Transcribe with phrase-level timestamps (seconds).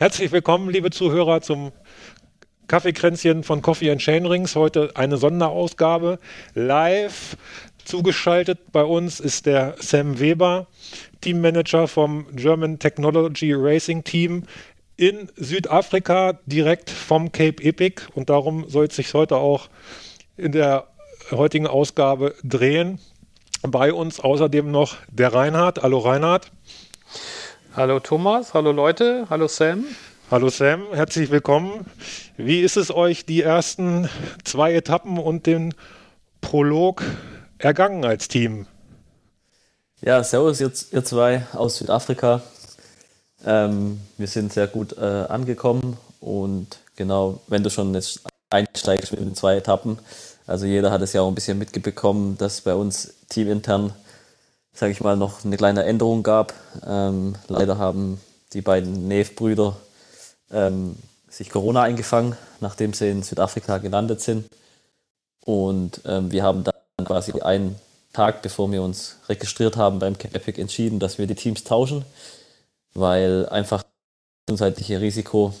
[0.00, 1.72] Herzlich willkommen, liebe Zuhörer, zum
[2.68, 4.56] Kaffeekränzchen von Coffee and Chain Rings.
[4.56, 6.18] Heute eine Sonderausgabe
[6.54, 7.36] live.
[7.84, 10.68] Zugeschaltet bei uns ist der Sam Weber,
[11.20, 14.44] Teammanager vom German Technology Racing Team
[14.96, 18.04] in Südafrika, direkt vom Cape Epic.
[18.14, 19.68] Und darum soll es sich heute auch
[20.38, 20.86] in der
[21.30, 23.00] heutigen Ausgabe drehen.
[23.60, 25.82] Bei uns außerdem noch der Reinhard.
[25.82, 26.50] Hallo Reinhard.
[27.76, 29.84] Hallo Thomas, hallo Leute, hallo Sam.
[30.28, 31.86] Hallo Sam, herzlich willkommen.
[32.36, 34.08] Wie ist es euch die ersten
[34.42, 35.72] zwei Etappen und den
[36.40, 37.04] Prolog
[37.58, 38.66] ergangen als Team?
[40.00, 42.42] Ja, servus ihr, ihr zwei aus Südafrika.
[43.46, 49.20] Ähm, wir sind sehr gut äh, angekommen und genau, wenn du schon jetzt einsteigst mit
[49.20, 50.00] den zwei Etappen,
[50.44, 53.94] also jeder hat es ja auch ein bisschen mitbekommen, dass bei uns teamintern
[54.72, 56.54] sage ich mal, noch eine kleine Änderung gab.
[56.86, 58.20] Ähm, leider haben
[58.52, 59.76] die beiden Neef-Brüder
[60.50, 60.96] ähm,
[61.28, 64.46] sich Corona eingefangen, nachdem sie in Südafrika gelandet sind.
[65.44, 67.76] Und ähm, wir haben dann quasi einen
[68.12, 72.04] Tag, bevor wir uns registriert haben beim Cap Epic, entschieden, dass wir die Teams tauschen,
[72.94, 73.90] weil einfach das
[74.46, 75.54] gesundheitliche Risiko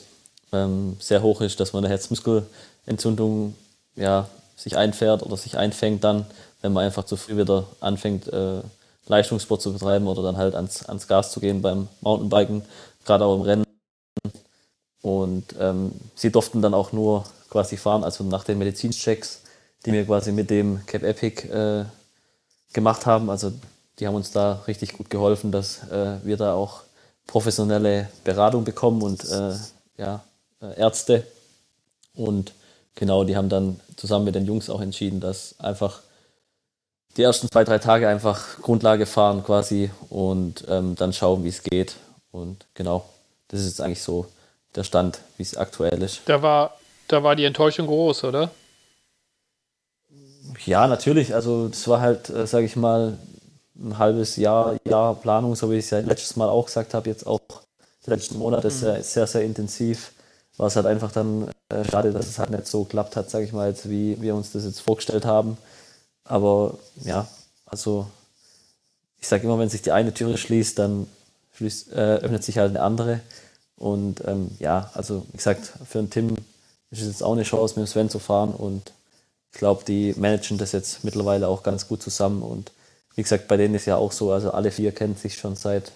[0.52, 3.54] ähm, sehr hoch ist, dass man eine Herzmuskelentzündung
[3.94, 6.26] ja, sich einfährt oder sich einfängt dann,
[6.60, 8.62] wenn man einfach zu früh wieder anfängt, äh,
[9.06, 12.62] Leistungssport zu betreiben oder dann halt ans, ans Gas zu gehen beim Mountainbiken,
[13.04, 13.64] gerade auch im Rennen.
[15.02, 19.42] Und ähm, sie durften dann auch nur quasi fahren, also nach den Medizinchecks,
[19.84, 21.84] die wir quasi mit dem Cap Epic äh,
[22.72, 23.30] gemacht haben.
[23.30, 23.52] Also
[23.98, 26.82] die haben uns da richtig gut geholfen, dass äh, wir da auch
[27.26, 29.54] professionelle Beratung bekommen und äh,
[29.96, 30.22] ja,
[30.60, 31.26] äh, Ärzte.
[32.14, 32.52] Und
[32.94, 36.00] genau, die haben dann zusammen mit den Jungs auch entschieden, dass einfach
[37.16, 41.62] die ersten zwei, drei Tage einfach Grundlage fahren quasi und ähm, dann schauen, wie es
[41.62, 41.96] geht.
[42.32, 43.04] Und genau,
[43.48, 44.26] das ist jetzt eigentlich so
[44.74, 46.22] der Stand, wie es aktuell ist.
[46.26, 46.76] Da war,
[47.08, 48.50] da war die Enttäuschung groß, oder?
[50.64, 51.34] Ja, natürlich.
[51.34, 53.18] Also das war halt, äh, sage ich mal,
[53.76, 57.08] ein halbes Jahr, Jahr Planung, so wie ich es ja letztes Mal auch gesagt habe,
[57.08, 57.40] jetzt auch
[58.06, 58.72] die letzten Monate mhm.
[58.72, 60.12] sehr, sehr, sehr intensiv.
[60.56, 63.44] War es halt einfach dann äh, schade, dass es halt nicht so geklappt hat, sage
[63.44, 65.56] ich mal, jetzt, wie wir uns das jetzt vorgestellt haben.
[66.30, 67.26] Aber ja,
[67.66, 68.06] also
[69.20, 71.08] ich sage immer, wenn sich die eine Türe schließt, dann
[71.54, 73.20] schließt, äh, öffnet sich halt eine andere.
[73.76, 76.36] Und ähm, ja, also wie gesagt, für ein Tim
[76.92, 78.52] ist es jetzt auch eine Chance, mit dem Sven zu fahren.
[78.52, 78.92] Und
[79.52, 82.42] ich glaube, die managen das jetzt mittlerweile auch ganz gut zusammen.
[82.42, 82.70] Und
[83.16, 85.90] wie gesagt, bei denen ist ja auch so, also alle vier kennen sich schon seit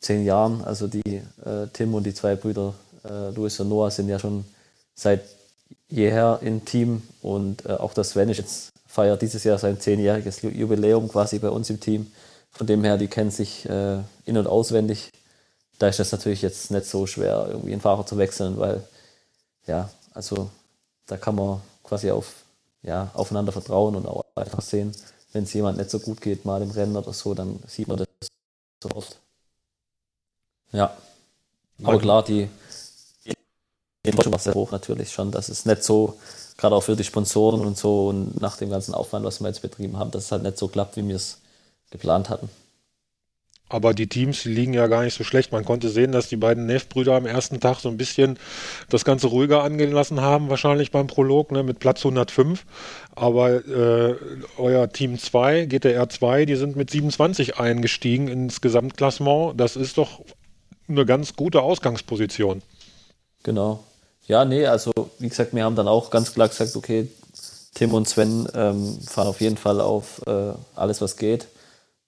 [0.00, 0.64] zehn Jahren.
[0.64, 4.44] Also die äh, Tim und die zwei Brüder äh, Louis und Noah sind ja schon
[4.96, 5.22] seit
[5.88, 7.02] jeher im Team.
[7.22, 11.50] Und äh, auch der Sven ist jetzt feiert dieses Jahr sein zehnjähriges Jubiläum quasi bei
[11.50, 12.10] uns im Team.
[12.50, 15.12] Von dem her, die kennen sich äh, in- und auswendig.
[15.78, 18.82] Da ist das natürlich jetzt nicht so schwer, irgendwie einen Fahrer zu wechseln, weil
[19.68, 20.50] ja, also
[21.06, 22.42] da kann man quasi auf,
[22.82, 24.92] ja, aufeinander vertrauen und auch einfach sehen,
[25.32, 27.98] wenn es jemand nicht so gut geht, mal im Rennen oder so, dann sieht man
[27.98, 28.08] das
[28.82, 29.16] so oft.
[30.72, 30.90] Ja.
[31.84, 32.48] Aber klar, die,
[33.24, 33.34] die
[34.02, 36.18] Enttäuschung war sehr hoch natürlich schon, dass es nicht so
[36.58, 39.62] gerade auch für die Sponsoren und so und nach dem ganzen Aufwand, was wir jetzt
[39.62, 41.38] betrieben haben, dass es halt nicht so klappt, wie wir es
[41.90, 42.50] geplant hatten.
[43.70, 45.52] Aber die Teams die liegen ja gar nicht so schlecht.
[45.52, 48.38] Man konnte sehen, dass die beiden Neff-Brüder am ersten Tag so ein bisschen
[48.88, 52.64] das Ganze ruhiger angehen lassen haben, wahrscheinlich beim Prolog, ne, mit Platz 105.
[53.14, 54.16] Aber äh,
[54.56, 59.60] euer Team 2, GTR 2, die sind mit 27 eingestiegen ins Gesamtklassement.
[59.60, 60.22] Das ist doch
[60.88, 62.62] eine ganz gute Ausgangsposition.
[63.42, 63.84] Genau.
[64.28, 67.08] Ja, nee, also wie gesagt, wir haben dann auch ganz klar gesagt, okay,
[67.74, 71.48] Tim und Sven ähm, fahren auf jeden Fall auf äh, alles, was geht.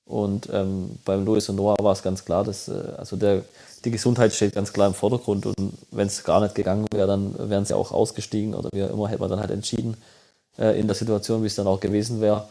[0.05, 3.45] Und ähm, beim Louis und Noah war es ganz klar, dass äh, also der,
[3.84, 5.47] die Gesundheit steht ganz klar im Vordergrund.
[5.47, 9.09] Und wenn es gar nicht gegangen wäre, dann wären sie auch ausgestiegen oder wie immer
[9.09, 9.97] hätte man dann halt entschieden
[10.59, 12.49] äh, in der Situation, wie es dann auch gewesen wäre.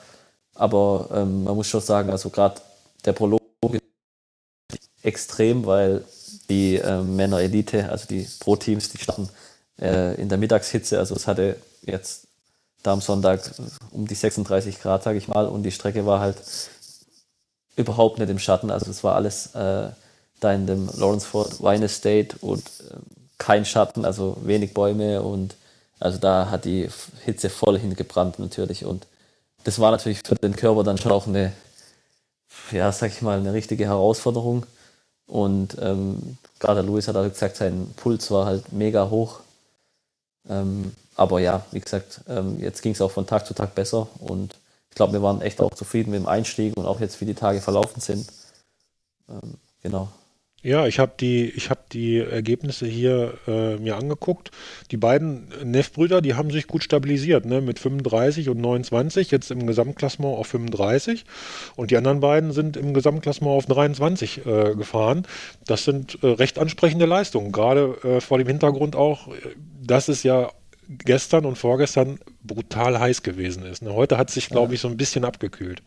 [0.55, 2.59] Aber ähm, man muss schon sagen, also gerade
[3.05, 3.41] der Prolog
[4.71, 6.03] ist extrem, weil
[6.49, 9.29] die äh, Männer Elite, also die Pro-Teams, die starten
[9.81, 10.99] äh, in der Mittagshitze.
[10.99, 12.27] Also es hatte jetzt
[12.83, 13.41] da am Sonntag
[13.91, 16.37] um die 36 Grad, sage ich mal, und die Strecke war halt
[17.75, 18.71] überhaupt nicht im Schatten.
[18.71, 19.89] Also es war alles äh,
[20.39, 22.95] da in dem Lawrenceford Wine Estate und äh,
[23.37, 25.55] kein Schatten, also wenig Bäume und
[25.99, 26.89] also da hat die
[27.25, 29.05] Hitze voll hingebrannt natürlich und
[29.63, 31.53] das war natürlich für den Körper dann schon auch eine,
[32.71, 34.65] ja, sag ich mal, eine richtige Herausforderung.
[35.27, 39.41] Und ähm, gerade Luis hat auch gesagt, sein Puls war halt mega hoch.
[40.49, 44.07] Ähm, aber ja, wie gesagt, ähm, jetzt ging es auch von Tag zu Tag besser
[44.19, 44.55] und
[44.89, 47.35] ich glaube, wir waren echt auch zufrieden mit dem Einstieg und auch jetzt, wie die
[47.35, 48.27] Tage verlaufen sind.
[49.29, 50.09] Ähm, genau.
[50.61, 54.51] Ja, ich habe die, ich hab die Ergebnisse hier äh, mir angeguckt.
[54.91, 57.61] Die beiden Neff-Brüder, die haben sich gut stabilisiert, ne?
[57.61, 61.23] mit 35 und 29, jetzt im Gesamtklassement auf 35.
[61.77, 65.25] Und die anderen beiden sind im Gesamtklassement auf 23 äh, gefahren.
[65.65, 69.29] Das sind äh, recht ansprechende Leistungen, gerade äh, vor dem Hintergrund auch,
[69.81, 70.51] dass es ja
[70.89, 73.81] gestern und vorgestern brutal heiß gewesen ist.
[73.81, 73.93] Ne?
[73.93, 75.81] Heute hat sich, glaube ich, so ein bisschen abgekühlt.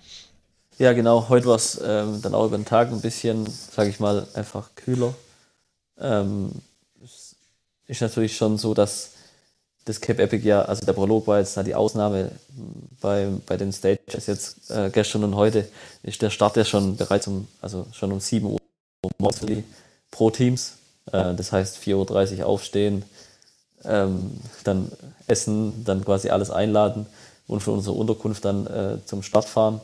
[0.78, 1.28] Ja, genau.
[1.28, 4.70] Heute war es ähm, dann auch über den Tag ein bisschen, sage ich mal, einfach
[4.74, 5.14] kühler.
[5.98, 6.50] Ähm,
[7.86, 9.10] ist natürlich schon so, dass
[9.84, 12.30] das Cape Epic ja, also der Prolog war jetzt die Ausnahme
[13.00, 15.69] bei, bei den Stages jetzt äh, gestern und heute
[16.02, 18.58] ist der Start ja schon bereits um, also schon um 7 Uhr
[19.18, 19.40] morgens
[20.10, 20.75] pro Teams.
[21.10, 23.04] Äh, das heißt 4.30 Uhr aufstehen,
[23.84, 24.90] ähm, dann
[25.26, 27.06] essen, dann quasi alles einladen
[27.48, 29.80] und für unsere Unterkunft dann äh, zum Start fahren.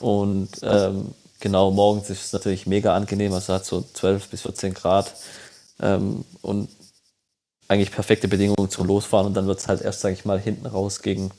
[0.00, 4.74] Und ähm, genau, morgens ist es natürlich mega angenehm, also hat so 12 bis 14
[4.74, 5.14] Grad
[5.80, 6.68] ähm, und
[7.68, 10.66] eigentlich perfekte Bedingungen zum Losfahren und dann wird es halt erst, sage ich mal, hinten
[10.66, 11.30] raus gegen,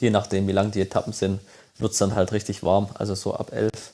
[0.00, 1.40] je nachdem wie lang die Etappen sind,
[1.78, 3.92] wird es dann halt richtig warm, also so ab 11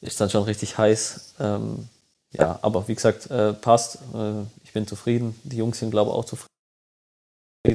[0.00, 1.34] ist dann schon richtig heiß.
[1.40, 1.88] Ähm,
[2.32, 3.98] ja, aber wie gesagt, äh, passt.
[4.14, 5.38] Äh, ich bin zufrieden.
[5.44, 6.48] Die Jungs sind, glaube ich, auch zufrieden.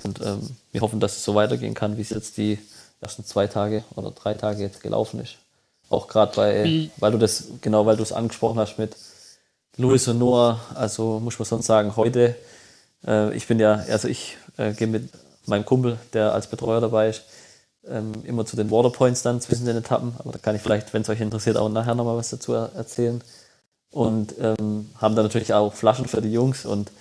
[0.03, 2.59] Und ähm, wir hoffen, dass es so weitergehen kann, wie es jetzt die
[3.01, 5.35] ersten zwei Tage oder drei Tage jetzt gelaufen ist.
[5.89, 6.91] Auch gerade bei, Wie?
[6.97, 8.95] weil du das, genau, weil du es angesprochen hast mit
[9.77, 12.35] Louis und Noah, also muss man sonst sagen, heute,
[13.05, 15.09] äh, ich bin ja, also ich äh, gehe mit
[15.45, 17.23] meinem Kumpel, der als Betreuer dabei ist,
[17.87, 21.01] ähm, immer zu den Waterpoints dann zwischen den Etappen, aber da kann ich vielleicht, wenn
[21.01, 23.21] es euch interessiert, auch nachher nochmal was dazu erzählen.
[23.89, 26.91] Und ähm, haben dann natürlich auch Flaschen für die Jungs und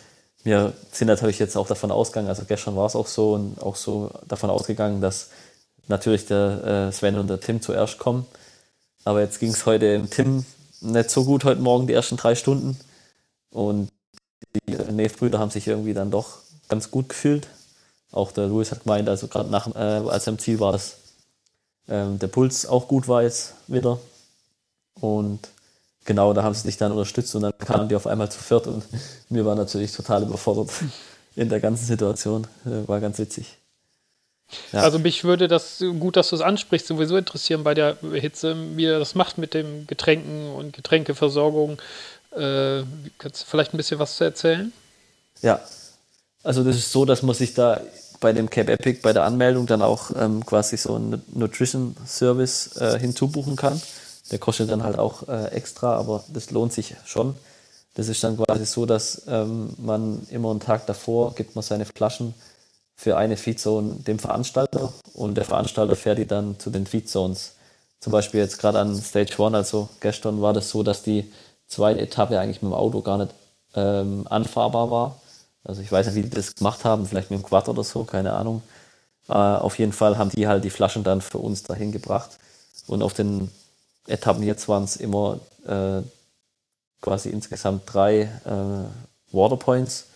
[0.42, 3.76] wir sind natürlich jetzt auch davon ausgegangen, also gestern war es auch so und auch
[3.76, 5.28] so davon ausgegangen, dass
[5.90, 8.26] natürlich der äh, Sven und der Tim zuerst kommen.
[9.04, 10.44] Aber jetzt ging es heute im Tim
[10.80, 12.78] nicht so gut heute Morgen, die ersten drei Stunden.
[13.50, 13.90] Und
[14.54, 16.38] die Neve-Brüder haben sich irgendwie dann doch
[16.68, 17.48] ganz gut gefühlt.
[18.12, 20.96] Auch der Louis hat gemeint, also gerade äh, als er im Ziel war, dass
[21.88, 23.98] ähm, der Puls auch gut war jetzt wieder.
[24.94, 25.48] Und
[26.04, 28.66] genau, da haben sie sich dann unterstützt und dann kamen die auf einmal zu viert
[28.66, 28.84] und
[29.28, 30.70] mir war natürlich total überfordert
[31.36, 32.46] in der ganzen Situation.
[32.64, 33.59] Äh, war ganz witzig.
[34.72, 34.80] Ja.
[34.80, 38.86] Also mich würde das, gut, dass du es ansprichst, sowieso interessieren bei der Hitze, wie
[38.86, 41.80] er das macht mit dem Getränken und Getränkeversorgung.
[42.32, 42.82] Äh,
[43.18, 44.72] kannst du vielleicht ein bisschen was zu erzählen?
[45.42, 45.60] Ja,
[46.42, 47.80] also das ist so, dass man sich da
[48.20, 52.76] bei dem Cape Epic bei der Anmeldung dann auch ähm, quasi so einen Nutrition Service
[52.76, 53.80] äh, hinzubuchen kann.
[54.30, 57.34] Der kostet dann halt auch äh, extra, aber das lohnt sich schon.
[57.94, 61.84] Das ist dann quasi so, dass ähm, man immer einen Tag davor gibt man seine
[61.84, 62.34] Flaschen
[63.00, 67.54] für eine Feedzone dem Veranstalter und der Veranstalter fährt die dann zu den Feedzones.
[67.98, 71.32] Zum Beispiel jetzt gerade an Stage One, also gestern war das so, dass die
[71.66, 73.30] zweite Etappe eigentlich mit dem Auto gar nicht
[73.74, 75.16] ähm, anfahrbar war.
[75.64, 78.04] Also ich weiß nicht, wie die das gemacht haben, vielleicht mit dem Quad oder so,
[78.04, 78.60] keine Ahnung.
[79.30, 82.32] Äh, auf jeden Fall haben die halt die Flaschen dann für uns dahin gebracht.
[82.86, 83.50] Und auf den
[84.08, 86.02] Etappen jetzt waren es immer äh,
[87.00, 90.09] quasi insgesamt drei äh, Waterpoints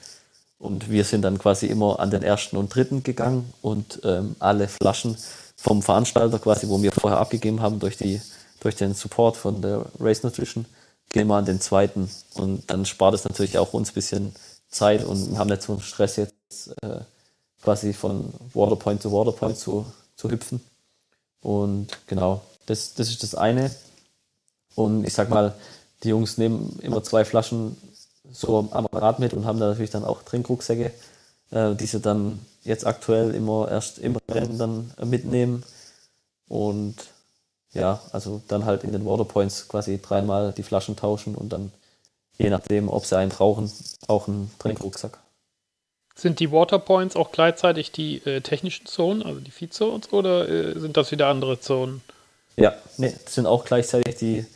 [0.65, 4.67] und wir sind dann quasi immer an den ersten und dritten gegangen und ähm, alle
[4.67, 5.15] Flaschen
[5.57, 8.21] vom Veranstalter quasi, wo wir vorher abgegeben haben durch, die,
[8.61, 10.65] durch den Support von der Race Nutrition,
[11.11, 12.11] gehen wir an den zweiten.
[12.33, 14.35] Und dann spart es natürlich auch uns ein bisschen
[14.71, 17.01] Zeit und haben nicht so einen Stress jetzt äh,
[17.63, 19.85] quasi von Waterpoint zu Waterpoint zu,
[20.17, 20.63] zu hüpfen.
[21.43, 23.71] Und genau, das, das ist das eine.
[24.75, 25.55] Und ich sag mal,
[26.03, 27.77] die Jungs nehmen immer zwei Flaschen
[28.31, 30.93] so am Rad mit und haben da natürlich dann auch Trinkrucksäcke,
[31.51, 35.63] äh, die sie dann jetzt aktuell immer erst im Rennen dann mitnehmen.
[36.49, 36.97] Und
[37.73, 41.73] ja, also dann halt in den Waterpoints quasi dreimal die Flaschen tauschen und dann
[42.39, 43.71] je nachdem, ob sie einen brauchen,
[44.09, 45.19] auch einen Trinkrucksack.
[46.17, 50.97] Sind die Waterpoints auch gleichzeitig die äh, technischen Zonen, also die Feed-Zones, oder äh, sind
[50.97, 52.03] das wieder andere Zonen?
[52.57, 54.47] Ja, nee, das sind auch gleichzeitig die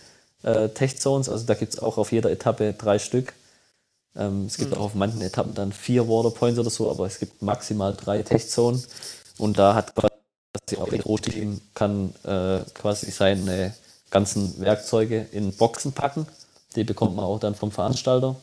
[0.45, 3.33] äh, Tech-Zones, also da gibt es auch auf jeder Etappe drei Stück.
[4.19, 4.79] Ähm, es gibt mhm.
[4.79, 8.85] auch auf manchen Etappen dann vier Waterpoints oder so, aber es gibt maximal drei Tech-Zonen.
[9.39, 13.73] Und da hat quasi auch das Pro-Team kann äh, quasi seine
[14.11, 16.27] ganzen Werkzeuge in Boxen packen.
[16.75, 18.37] Die bekommt man auch dann vom Veranstalter.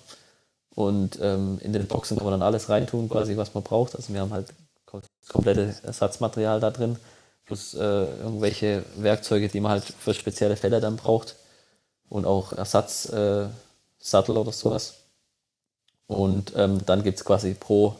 [0.73, 3.95] Und ähm, in den Boxen kann man dann alles reintun, quasi was man braucht.
[3.95, 4.47] Also wir haben halt
[5.27, 6.97] komplette Ersatzmaterial da drin,
[7.45, 11.35] plus äh, irgendwelche Werkzeuge, die man halt für spezielle Fälle dann braucht.
[12.07, 13.49] Und auch Ersatzsattel
[14.13, 15.04] äh, oder sowas.
[16.07, 17.95] Und ähm, dann gibt es quasi pro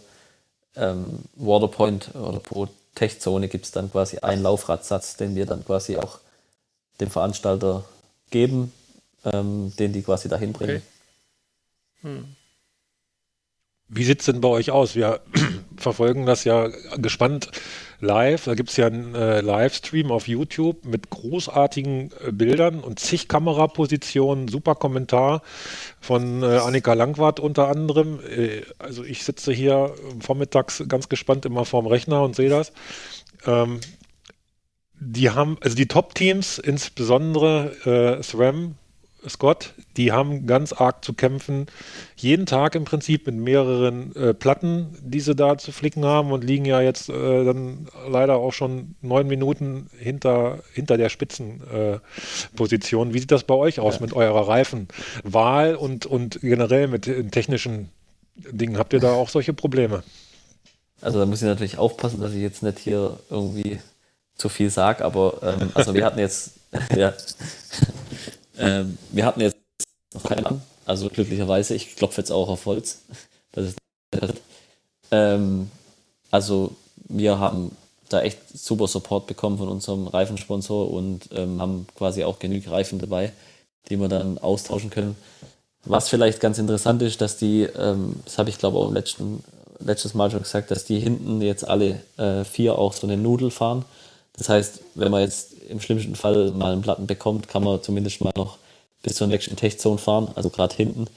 [0.76, 5.98] ähm, Waterpoint oder pro Tech-Zone gibt es dann quasi einen Laufradsatz, den wir dann quasi
[5.98, 6.20] auch
[7.00, 7.84] dem Veranstalter
[8.30, 8.72] geben,
[9.26, 10.78] ähm, den die quasi dahin bringen.
[10.78, 10.82] Okay.
[12.02, 12.36] Hm.
[13.88, 14.96] Wie sieht es denn bei euch aus?
[14.96, 15.22] Wir
[15.78, 17.52] verfolgen das ja gespannt
[18.00, 18.46] live.
[18.46, 23.28] Da gibt es ja einen äh, Livestream auf YouTube mit großartigen äh, Bildern und zig
[23.28, 25.42] Kamerapositionen, super Kommentar
[26.00, 28.20] von äh, Annika Langwart unter anderem.
[28.22, 32.74] Äh, also ich sitze hier vormittags ganz gespannt immer vorm Rechner und sehe das.
[33.46, 33.80] Ähm,
[35.00, 38.76] die haben, also die Top-Teams, insbesondere äh, SRAM,
[39.28, 41.66] Scott, die haben ganz arg zu kämpfen.
[42.16, 46.44] Jeden Tag im Prinzip mit mehreren äh, Platten, die sie da zu flicken haben und
[46.44, 53.10] liegen ja jetzt äh, dann leider auch schon neun Minuten hinter, hinter der Spitzenposition.
[53.10, 54.02] Äh, Wie sieht das bei euch aus ja.
[54.02, 57.90] mit eurer Reifenwahl und, und generell mit technischen
[58.36, 58.78] Dingen?
[58.78, 60.04] Habt ihr da auch solche Probleme?
[61.02, 63.80] Also da muss ich natürlich aufpassen, dass ich jetzt nicht hier irgendwie
[64.38, 66.52] zu viel sage, aber ähm, also wir hatten jetzt,
[66.96, 67.14] ja,
[68.58, 69.58] ähm, wir hatten jetzt
[70.14, 73.02] noch keinen an, also glücklicherweise, ich klopfe jetzt auch auf Holz.
[75.12, 75.70] Ähm,
[76.32, 76.76] also
[77.08, 77.72] wir haben
[78.10, 83.00] da echt super Support bekommen von unserem Reifensponsor und ähm, haben quasi auch genügend Reifen
[83.00, 83.32] dabei,
[83.90, 85.16] die wir dann austauschen können.
[85.86, 89.44] Was vielleicht ganz interessant ist, dass die, ähm, das habe ich glaube auch letzten,
[89.80, 93.52] letztes Mal schon gesagt, dass die hinten jetzt alle äh, vier auch so eine Nudel
[93.52, 93.86] fahren.
[94.38, 98.22] Das heißt, wenn man jetzt im schlimmsten Fall mal einen Platten bekommt, kann man zumindest
[98.22, 98.58] mal noch
[99.02, 101.08] bis zur nächsten Tech-Zone fahren, also gerade hinten.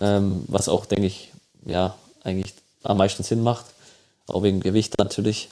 [0.00, 1.32] Ähm, was auch, denke ich,
[1.64, 3.66] ja, eigentlich am meisten Sinn macht.
[4.26, 5.48] Auch wegen Gewicht natürlich.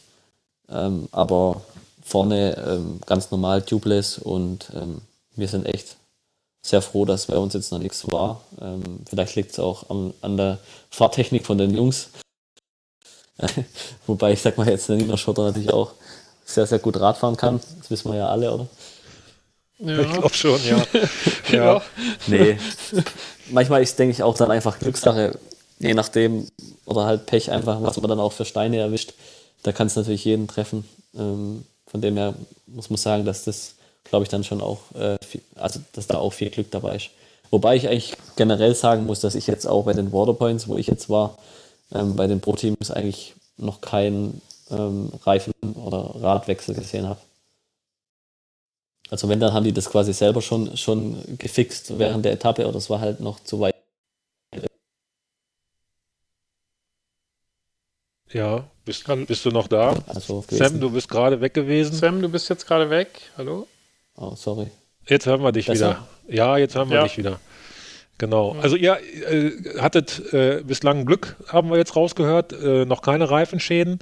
[0.68, 1.62] Ähm, aber
[2.02, 5.00] vorne ähm, ganz normal tubeless und ähm,
[5.36, 5.96] wir sind echt
[6.62, 8.40] sehr froh, dass bei uns jetzt noch nichts war.
[8.60, 10.58] Ähm, vielleicht liegt es auch an, an, der
[10.90, 12.08] Fahrtechnik von den Jungs.
[14.06, 15.92] Wobei ich sag mal jetzt, der Nina Schotter natürlich auch
[16.44, 17.60] sehr, sehr gut Radfahren kann.
[17.78, 18.66] Das wissen wir ja alle, oder?
[19.78, 20.00] Ja.
[20.00, 20.84] Ich glaube schon, ja.
[21.52, 21.82] ja.
[22.26, 22.58] Nee.
[23.50, 25.38] Manchmal ist, denke ich, auch dann einfach Glückssache,
[25.78, 26.46] je nachdem,
[26.86, 29.14] oder halt Pech einfach, was man dann auch für Steine erwischt.
[29.62, 30.88] Da kann es natürlich jeden treffen.
[31.16, 32.34] Ähm, von dem her
[32.66, 33.74] muss man sagen, dass das,
[34.04, 37.10] glaube ich, dann schon auch, äh, viel, also dass da auch viel Glück dabei ist.
[37.50, 40.86] Wobei ich eigentlich generell sagen muss, dass ich jetzt auch bei den Waterpoints, wo ich
[40.86, 41.38] jetzt war,
[41.92, 44.40] ähm, bei den Pro-Teams eigentlich noch keinen
[44.78, 47.20] ähm, Reifen- oder Radwechsel gesehen habe.
[49.10, 52.78] Also wenn, dann haben die das quasi selber schon, schon gefixt während der Etappe oder
[52.78, 53.74] es war halt noch zu weit.
[58.32, 59.94] Ja, bist, bist du noch da?
[60.08, 61.94] Also Sam, du bist gerade weg gewesen.
[61.94, 63.20] Sam, du bist jetzt gerade weg.
[63.36, 63.68] Hallo?
[64.16, 64.66] Oh, sorry.
[65.06, 66.04] Jetzt hören wir dich Besser?
[66.26, 66.36] wieder.
[66.36, 67.02] Ja, jetzt hören wir ja.
[67.04, 67.38] dich wieder.
[68.18, 68.56] Genau.
[68.62, 68.96] Also ihr
[69.28, 73.98] äh, hattet äh, bislang Glück, haben wir jetzt rausgehört, äh, noch keine Reifenschäden.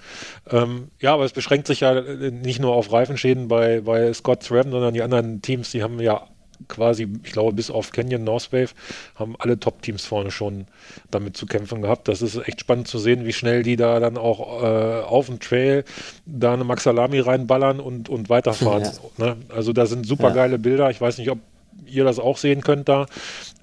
[0.50, 4.46] Ähm, ja, aber es beschränkt sich ja äh, nicht nur auf Reifenschäden bei, bei Scott
[4.50, 6.26] Ram, sondern die anderen Teams, die haben ja
[6.68, 8.70] quasi, ich glaube, bis auf Canyon Northwave
[9.14, 10.66] haben alle Top-Teams vorne schon
[11.10, 12.08] damit zu kämpfen gehabt.
[12.08, 15.40] Das ist echt spannend zu sehen, wie schnell die da dann auch äh, auf dem
[15.40, 15.84] Trail
[16.26, 18.84] da eine Maxalami reinballern und, und weiterfahren.
[19.18, 19.26] Ja.
[19.26, 19.36] Ne?
[19.48, 20.58] Also da sind super geile ja.
[20.58, 20.90] Bilder.
[20.90, 21.38] Ich weiß nicht, ob
[21.86, 23.06] ihr das auch sehen könnt da.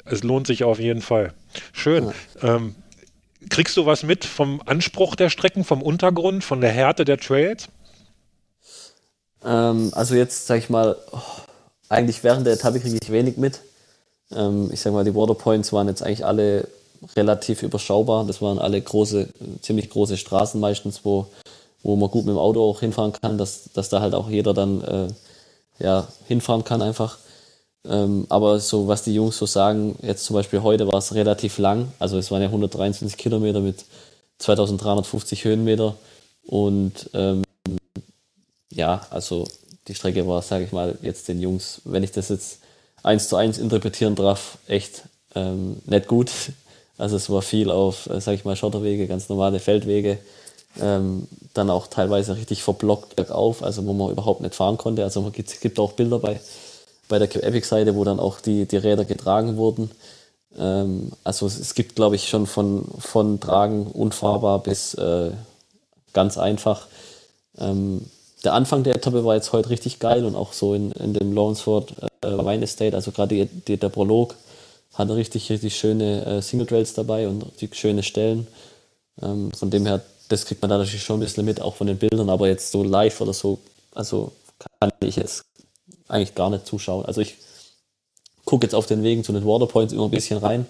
[0.06, 1.34] Es lohnt sich auf jeden Fall.
[1.74, 2.12] Schön.
[2.42, 2.56] Ja.
[2.56, 2.76] Ähm,
[3.50, 7.70] kriegst du was mit vom Anspruch der Strecken, vom Untergrund, von der Härte der Trails?
[9.44, 11.20] Ähm, also jetzt sag ich mal, oh,
[11.88, 13.62] eigentlich während der Etappe kriege ich wenig mit.
[14.32, 16.68] Ähm, ich sag mal, die Waterpoints waren jetzt eigentlich alle
[17.16, 18.26] relativ überschaubar.
[18.26, 19.30] Das waren alle große,
[19.62, 21.28] ziemlich große Straßen meistens, wo,
[21.82, 24.54] wo man gut mit dem Auto auch hinfahren kann, dass, dass da halt auch jeder
[24.54, 25.08] dann äh,
[25.84, 27.18] ja, hinfahren kann einfach.
[27.90, 31.58] Ähm, aber so, was die Jungs so sagen, jetzt zum Beispiel heute war es relativ
[31.58, 33.84] lang, also es waren ja 123 Kilometer mit
[34.38, 35.96] 2350 Höhenmeter
[36.46, 37.42] und ähm,
[38.72, 39.48] ja, also
[39.88, 42.60] die Strecke war, sage ich mal, jetzt den Jungs, wenn ich das jetzt
[43.02, 45.04] eins zu eins interpretieren darf, echt
[45.36, 46.32] ähm, nicht gut.
[46.98, 50.18] Also es war viel auf, äh, sage ich mal, Schotterwege, ganz normale Feldwege,
[50.82, 55.06] ähm, dann auch teilweise richtig verblockt bergauf, also wo man überhaupt nicht fahren konnte.
[55.06, 56.42] Also es gibt, gibt auch Bilder bei
[57.10, 59.92] bei der Epic-Seite, wo dann auch die, die Räder getragen wurden.
[60.58, 65.32] Ähm, also es, gibt, glaube ich, schon von, von Tragen unfahrbar bis äh,
[66.14, 66.88] ganz einfach.
[67.58, 68.06] Ähm,
[68.46, 71.34] der Anfang der Etappe war jetzt heute richtig geil und auch so in, in dem
[71.34, 74.36] Lawrenceford äh, Wine Estate, also gerade der Prolog
[74.94, 78.48] hatte richtig, richtig schöne äh, Single Trails dabei und die schöne Stellen.
[79.22, 81.88] Ähm, von dem her, das kriegt man da natürlich schon ein bisschen mit, auch von
[81.88, 83.60] den Bildern, aber jetzt so live oder so,
[83.94, 84.32] also
[84.80, 85.44] kann ich jetzt
[86.08, 87.06] eigentlich gar nicht zuschauen.
[87.06, 87.36] Also ich
[88.46, 90.66] gucke jetzt auf den Wegen zu den Waterpoints immer ein bisschen rein,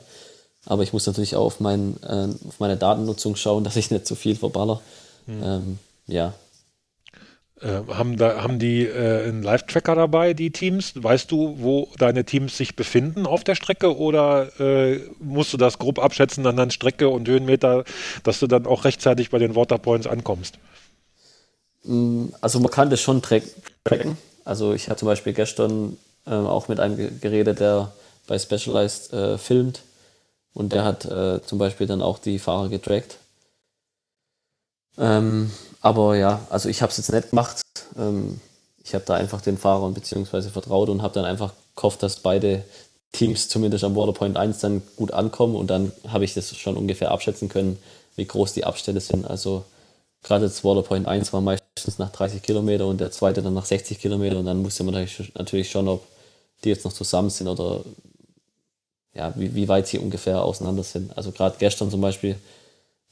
[0.66, 4.06] aber ich muss natürlich auch auf, mein, äh, auf meine Datennutzung schauen, dass ich nicht
[4.06, 4.82] zu viel verballer.
[5.26, 5.44] Hm.
[5.44, 6.34] Ähm, ja.
[7.62, 10.94] Äh, haben, da, haben die äh, einen Live-Tracker dabei, die Teams?
[10.96, 15.78] Weißt du, wo deine Teams sich befinden auf der Strecke oder äh, musst du das
[15.78, 17.84] grob abschätzen an der Strecke und Höhenmeter,
[18.24, 20.58] dass du dann auch rechtzeitig bei den Waterpoints ankommst?
[21.84, 24.18] Mm, also man kann das schon tracken.
[24.46, 27.92] Also ich habe zum Beispiel gestern äh, auch mit einem geredet, der
[28.28, 29.82] bei Specialized äh, filmt
[30.54, 33.18] und der hat äh, zum Beispiel dann auch die Fahrer getrackt.
[34.98, 37.62] Ähm, aber ja, also ich habe es jetzt nicht gemacht.
[37.98, 38.40] Ähm,
[38.84, 42.64] ich habe da einfach den Fahrern beziehungsweise vertraut und habe dann einfach gehofft, dass beide
[43.12, 47.12] Teams zumindest am Waterpoint 1 dann gut ankommen und dann habe ich das schon ungefähr
[47.12, 47.78] abschätzen können,
[48.16, 49.26] wie groß die Abstände sind.
[49.26, 49.64] Also
[50.24, 54.00] gerade das Waterpoint 1 war meistens nach 30 Kilometer und der zweite dann nach 60
[54.00, 56.06] Kilometer und dann wusste man natürlich schon, ob
[56.64, 57.84] die jetzt noch zusammen sind oder
[59.14, 61.18] ja, wie, wie weit sie ungefähr auseinander sind.
[61.18, 62.36] Also gerade gestern zum Beispiel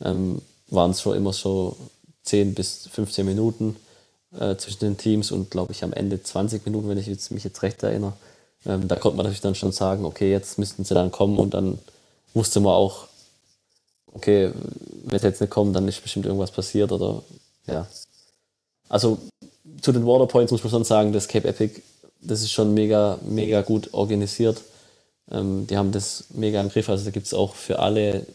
[0.03, 1.77] ähm, waren es schon immer so
[2.23, 3.75] 10 bis 15 Minuten
[4.37, 7.43] äh, zwischen den Teams und glaube ich am Ende 20 Minuten, wenn ich jetzt, mich
[7.43, 8.13] jetzt recht erinnere.
[8.65, 11.53] Ähm, da konnte man natürlich dann schon sagen, okay, jetzt müssten sie dann kommen und
[11.53, 11.79] dann
[12.33, 13.07] wusste man auch,
[14.13, 14.51] okay,
[15.05, 17.23] wenn sie jetzt nicht kommen, dann ist bestimmt irgendwas passiert oder
[17.67, 17.87] ja.
[18.89, 19.19] Also
[19.81, 21.81] zu den Waterpoints muss man schon sagen, das Cape Epic,
[22.21, 24.61] das ist schon mega, mega gut organisiert.
[25.31, 26.89] Ähm, die haben das mega im Griff.
[26.89, 28.25] Also da gibt es auch für alle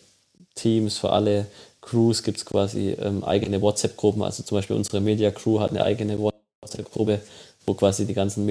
[0.54, 1.46] Teams, für alle
[1.80, 4.22] Crews gibt es quasi ähm, eigene WhatsApp-Gruppen.
[4.22, 7.20] Also zum Beispiel unsere Media-Crew hat eine eigene WhatsApp-Gruppe,
[7.66, 8.46] wo quasi die ganzen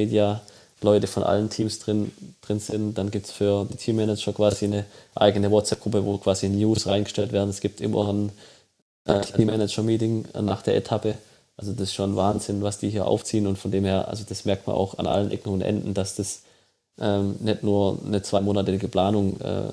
[0.81, 2.11] Media-Leute von allen Teams drin,
[2.41, 2.97] drin sind.
[2.97, 4.85] Dann gibt es für die Teammanager quasi eine
[5.15, 7.49] eigene WhatsApp-Gruppe, wo quasi News reingestellt werden.
[7.49, 8.31] Es gibt immer ein
[9.05, 11.15] Teammanager-Meeting nach der Etappe.
[11.57, 14.45] Also das ist schon Wahnsinn, was die hier aufziehen und von dem her, also das
[14.45, 16.41] merkt man auch an allen Ecken und Enden, dass das
[16.99, 19.69] ähm, nicht nur eine zweimonatige Planung äh,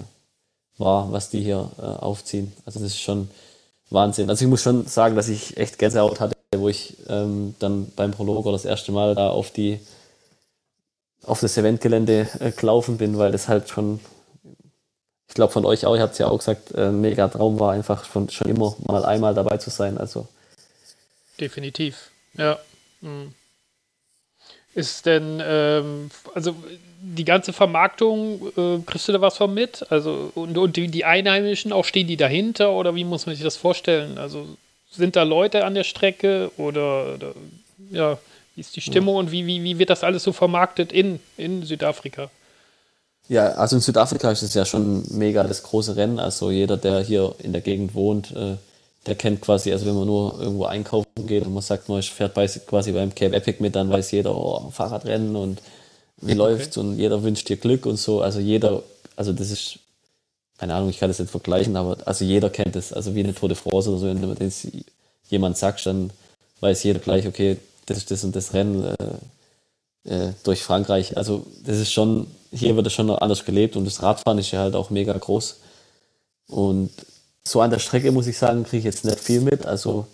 [0.76, 2.52] war, was die hier äh, aufziehen.
[2.66, 3.30] Also das ist schon
[3.90, 4.28] Wahnsinn.
[4.28, 8.10] Also ich muss schon sagen, dass ich echt Gänsehaut hatte, wo ich ähm, dann beim
[8.10, 9.80] Prologer das erste Mal da auf die
[11.24, 14.00] auf das Eventgelände äh, gelaufen bin, weil das halt schon,
[15.28, 17.72] ich glaube von euch auch, ihr habt es ja auch gesagt, äh, mega Traum war,
[17.72, 19.98] einfach schon, schon immer mal einmal dabei zu sein.
[19.98, 20.26] Also
[21.40, 22.58] definitiv, ja.
[23.00, 23.34] Mhm.
[24.74, 26.54] Ist denn, ähm, also
[27.00, 29.84] die ganze Vermarktung, äh, kriegst du da was von mit?
[29.90, 33.44] Also, und, und die, die, Einheimischen, auch stehen die dahinter oder wie muss man sich
[33.44, 34.18] das vorstellen?
[34.18, 34.46] Also,
[34.90, 37.34] sind da Leute an der Strecke oder, oder
[37.90, 38.18] ja,
[38.58, 39.20] wie ist die Stimmung ja.
[39.20, 42.28] und wie, wie, wie wird das alles so vermarktet in, in Südafrika?
[43.28, 46.18] Ja, also in Südafrika ist es ja schon mega das große Rennen.
[46.18, 48.56] Also jeder, der hier in der Gegend wohnt, äh,
[49.06, 52.34] der kennt quasi, also wenn man nur irgendwo einkaufen geht und man sagt, man fährt
[52.34, 55.62] bei, quasi beim Cape Epic mit, dann weiß jeder, oh, Fahrradrennen und
[56.16, 56.34] wie okay.
[56.34, 58.22] läuft's und jeder wünscht dir Glück und so.
[58.22, 58.82] Also jeder,
[59.14, 59.78] also das ist,
[60.58, 63.36] keine Ahnung, ich kann das nicht vergleichen, aber also jeder kennt es, also wie eine
[63.36, 64.66] Tote France oder so, wenn du das
[65.30, 66.10] jemand sagst, dann
[66.58, 67.58] weiß jeder gleich, okay,
[67.90, 68.94] das das und das Rennen äh,
[70.08, 71.16] äh, durch Frankreich.
[71.16, 74.50] Also das ist schon, hier wird es schon noch anders gelebt und das Radfahren ist
[74.50, 75.56] ja halt auch mega groß.
[76.48, 76.90] Und
[77.44, 79.66] so an der Strecke muss ich sagen, kriege ich jetzt nicht viel mit.
[79.66, 80.06] Also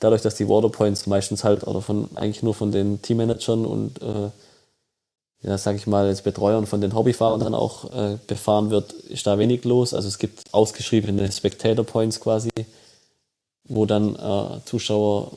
[0.00, 4.30] dadurch, dass die Waterpoints meistens halt oder von eigentlich nur von den Teammanagern und äh,
[5.42, 9.26] ja, sag ich mal, als Betreuern von den Hobbyfahrern dann auch äh, befahren wird, ist
[9.26, 9.92] da wenig los.
[9.92, 12.50] Also es gibt ausgeschriebene Spectator Points quasi,
[13.64, 15.32] wo dann äh, Zuschauer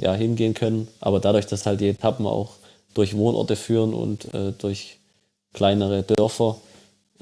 [0.00, 0.88] ja, hingehen können.
[1.00, 2.54] Aber dadurch, dass halt die Etappen auch
[2.94, 4.98] durch Wohnorte führen und äh, durch
[5.52, 6.56] kleinere Dörfer,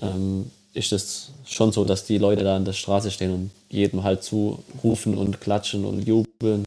[0.00, 4.04] ähm, ist es schon so, dass die Leute da an der Straße stehen und jedem
[4.04, 6.64] halt zurufen und klatschen und jubeln.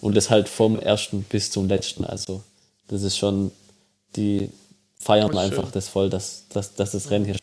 [0.00, 2.04] Und das halt vom ersten bis zum letzten.
[2.04, 2.42] Also
[2.88, 3.50] das ist schon
[4.16, 4.48] die
[4.98, 7.36] feiern einfach das voll, dass, dass, dass das Rennen hier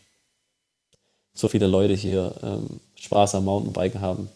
[1.34, 4.28] so viele Leute hier ähm, Spaß am Mountainbiken haben.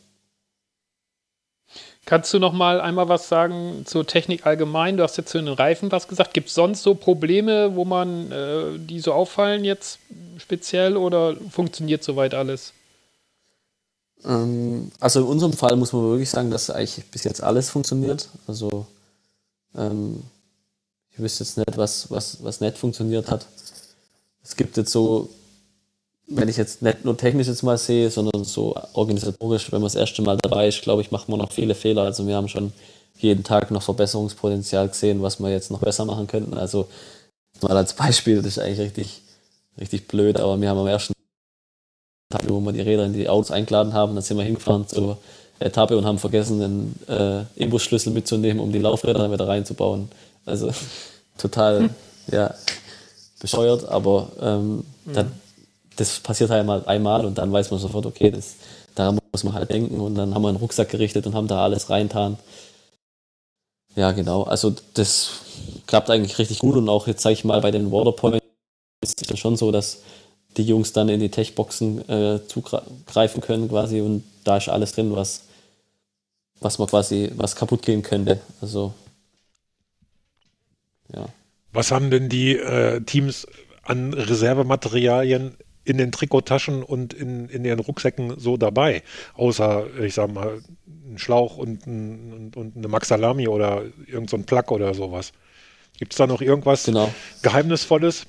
[2.05, 4.97] Kannst du noch mal einmal was sagen zur Technik allgemein?
[4.97, 6.35] Du hast jetzt zu den Reifen was gesagt.
[6.35, 10.01] Gibt es sonst so Probleme, wo man äh, die so auffallen jetzt
[10.39, 12.73] speziell oder funktioniert soweit alles?
[14.25, 18.29] Ähm, also in unserem Fall muss man wirklich sagen, dass eigentlich bis jetzt alles funktioniert.
[18.49, 18.87] Also
[19.77, 20.23] ähm,
[21.13, 23.47] ich wüsste jetzt nicht, was, was, was nicht funktioniert hat.
[24.43, 25.29] Es gibt jetzt so,
[26.29, 29.95] wenn ich jetzt nicht nur technisch jetzt mal sehe, sondern so organisatorisch, wenn man das
[29.95, 32.03] erste Mal dabei ist, glaube ich, machen wir noch viele Fehler.
[32.03, 32.73] Also wir haben schon
[33.19, 36.55] jeden Tag noch Verbesserungspotenzial gesehen, was wir jetzt noch besser machen könnten.
[36.55, 36.89] Also
[37.61, 39.23] mal als Beispiel, das ist eigentlich richtig,
[39.81, 41.13] richtig blöd, aber wir haben am ersten
[42.31, 45.19] Tag, wo wir die Räder in die Autos eingeladen haben, dann sind wir hingefahren zur
[45.59, 50.09] Etappe und haben vergessen, den äh, Imbusschlüssel mitzunehmen, um die Laufräder dann wieder reinzubauen.
[50.45, 50.73] Also
[51.39, 51.91] total,
[52.31, 52.55] ja,
[53.41, 55.13] bescheuert, aber ähm, mhm.
[55.13, 55.33] dann,
[55.97, 58.57] das passiert halt mal einmal und dann weiß man sofort, okay, das,
[58.95, 61.63] daran muss man halt denken und dann haben wir einen Rucksack gerichtet und haben da
[61.63, 62.39] alles reintan.
[63.95, 64.45] Ja, genau.
[64.45, 65.31] Also das
[65.87, 68.43] klappt eigentlich richtig gut und auch jetzt sage ich mal bei den Waterpoints
[69.03, 70.03] ist es schon so, dass
[70.57, 75.15] die Jungs dann in die Techboxen äh, zugreifen können quasi und da ist alles drin,
[75.15, 75.45] was,
[76.61, 78.41] was man quasi, was kaputt gehen könnte.
[78.61, 78.93] Also
[81.15, 81.27] ja.
[81.73, 83.47] Was haben denn die äh, Teams
[83.83, 89.03] an Reservematerialien in den Trikottaschen und in, in ihren Rucksäcken so dabei?
[89.35, 94.39] Außer, ich sag mal, ein Schlauch und, ein, und, und eine Maxalami oder irgend so
[94.39, 95.33] Plug oder sowas.
[95.99, 97.13] Gibt es da noch irgendwas genau.
[97.43, 98.27] Geheimnisvolles?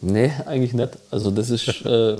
[0.00, 0.90] Nee, eigentlich nicht.
[1.10, 2.16] Also das ist äh,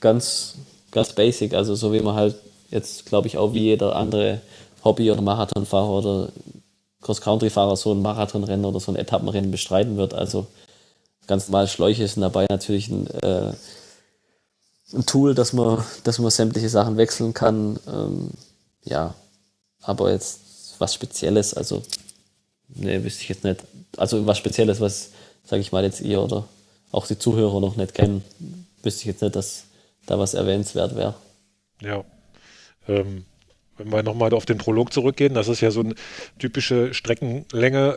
[0.00, 0.56] ganz,
[0.90, 1.54] ganz basic.
[1.54, 2.36] Also so wie man halt
[2.70, 4.40] jetzt, glaube ich, auch wie jeder andere
[4.84, 6.28] Hobby- oder Marathonfahrer oder
[7.02, 10.14] Cross-Country-Fahrer so ein Marathonrennen oder so ein Etappenrennen bestreiten wird.
[10.14, 10.46] Also
[11.26, 13.52] ganz normal Schläuche sind dabei natürlich ein, äh,
[14.92, 17.78] ein Tool, dass man, dass man sämtliche Sachen wechseln kann.
[17.88, 18.30] Ähm,
[18.84, 19.14] ja,
[19.82, 20.40] aber jetzt
[20.78, 21.82] was Spezielles, also
[22.68, 23.62] ne, wüsste ich jetzt nicht.
[23.96, 25.10] Also was Spezielles, was,
[25.44, 26.44] sage ich mal, jetzt ihr oder
[26.92, 28.22] auch die Zuhörer noch nicht kennen,
[28.82, 29.64] wüsste ich jetzt nicht, dass
[30.06, 31.14] da was erwähnenswert wäre.
[31.80, 32.04] Ja.
[32.88, 33.24] Ähm,
[33.76, 35.94] wenn wir nochmal auf den Prolog zurückgehen, das ist ja so eine
[36.38, 37.96] typische Streckenlänge,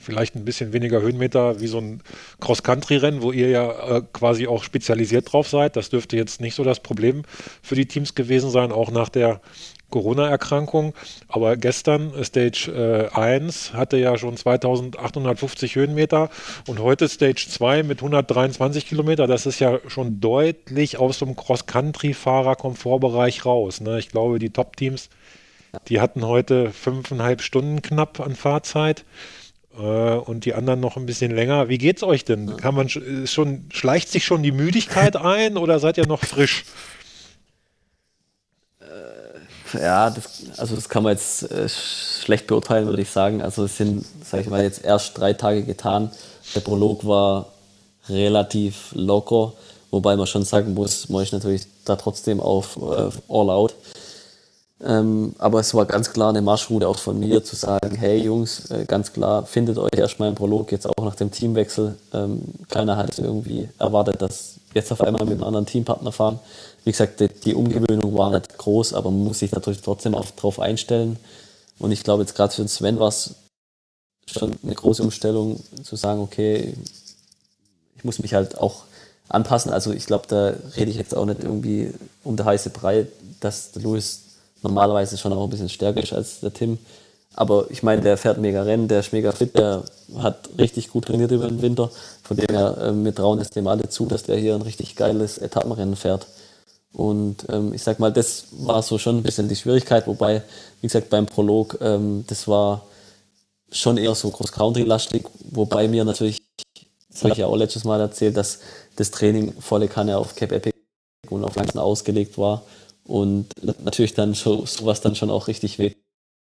[0.00, 2.00] vielleicht ein bisschen weniger Höhenmeter wie so ein
[2.40, 5.76] Cross-Country-Rennen, wo ihr ja äh, quasi auch spezialisiert drauf seid.
[5.76, 7.22] Das dürfte jetzt nicht so das Problem
[7.62, 9.42] für die Teams gewesen sein, auch nach der
[9.90, 10.94] Corona-Erkrankung.
[11.28, 16.30] Aber gestern, Stage äh, 1, hatte ja schon 2850 Höhenmeter
[16.66, 19.26] und heute Stage 2 mit 123 Kilometer.
[19.26, 23.82] Das ist ja schon deutlich aus dem Cross-Country-Fahrer-Komfortbereich raus.
[23.82, 23.98] Ne?
[23.98, 25.10] Ich glaube, die Top-Teams,
[25.88, 29.04] die hatten heute fünfeinhalb Stunden knapp an Fahrzeit äh,
[29.80, 31.68] und die anderen noch ein bisschen länger.
[31.68, 32.56] Wie geht's euch denn?
[32.56, 36.64] Kann man schon, schleicht sich schon die Müdigkeit ein oder seid ihr noch frisch?
[39.74, 43.42] Ja, das, also das kann man jetzt äh, schlecht beurteilen, würde ich sagen.
[43.42, 46.10] Also es sind, sage ich mal, jetzt erst drei Tage getan.
[46.54, 47.46] Der Prolog war
[48.08, 49.52] relativ locker,
[49.90, 53.74] wobei man schon sagen muss, man ist natürlich da trotzdem auf äh, All Out.
[54.82, 58.70] Ähm, aber es war ganz klar eine Marschroute auch von mir zu sagen, hey Jungs,
[58.70, 61.96] äh, ganz klar, findet euch erstmal im Prolog, jetzt auch nach dem Teamwechsel.
[62.14, 66.40] Ähm, keiner hat irgendwie erwartet, dass jetzt auf einmal mit einem anderen Teampartner fahren
[66.84, 70.26] wie gesagt, die, die, Umgewöhnung war nicht groß, aber man muss sich natürlich trotzdem auch
[70.30, 71.18] darauf einstellen.
[71.78, 73.34] Und ich glaube, jetzt gerade für Sven war es
[74.26, 76.74] schon eine große Umstellung, zu sagen, okay,
[77.96, 78.84] ich muss mich halt auch
[79.28, 79.72] anpassen.
[79.72, 81.92] Also ich glaube, da rede ich jetzt auch nicht irgendwie
[82.24, 83.06] um der heiße Brei,
[83.40, 84.22] dass der Louis
[84.62, 86.78] normalerweise schon auch ein bisschen stärker ist als der Tim.
[87.34, 89.84] Aber ich meine, der fährt mega Rennen, der ist mega fit, der
[90.18, 91.90] hat richtig gut trainiert über den Winter.
[92.22, 94.96] Von dem her, äh, wir trauen es dem alle zu, dass der hier ein richtig
[94.96, 96.26] geiles Etappenrennen fährt.
[96.92, 100.42] Und ähm, ich sag mal, das war so schon ein bisschen die Schwierigkeit, wobei,
[100.80, 102.84] wie gesagt, beim Prolog, ähm, das war
[103.70, 106.38] schon eher so Cross-Country-lastig, wobei mir natürlich,
[107.08, 108.58] das habe ich ja auch letztes Mal erzählt, dass
[108.96, 110.76] das Training volle Kanne auf Cape Epic
[111.28, 112.62] und auf Langsam ausgelegt war
[113.04, 115.94] und natürlich dann so, sowas dann schon auch richtig weh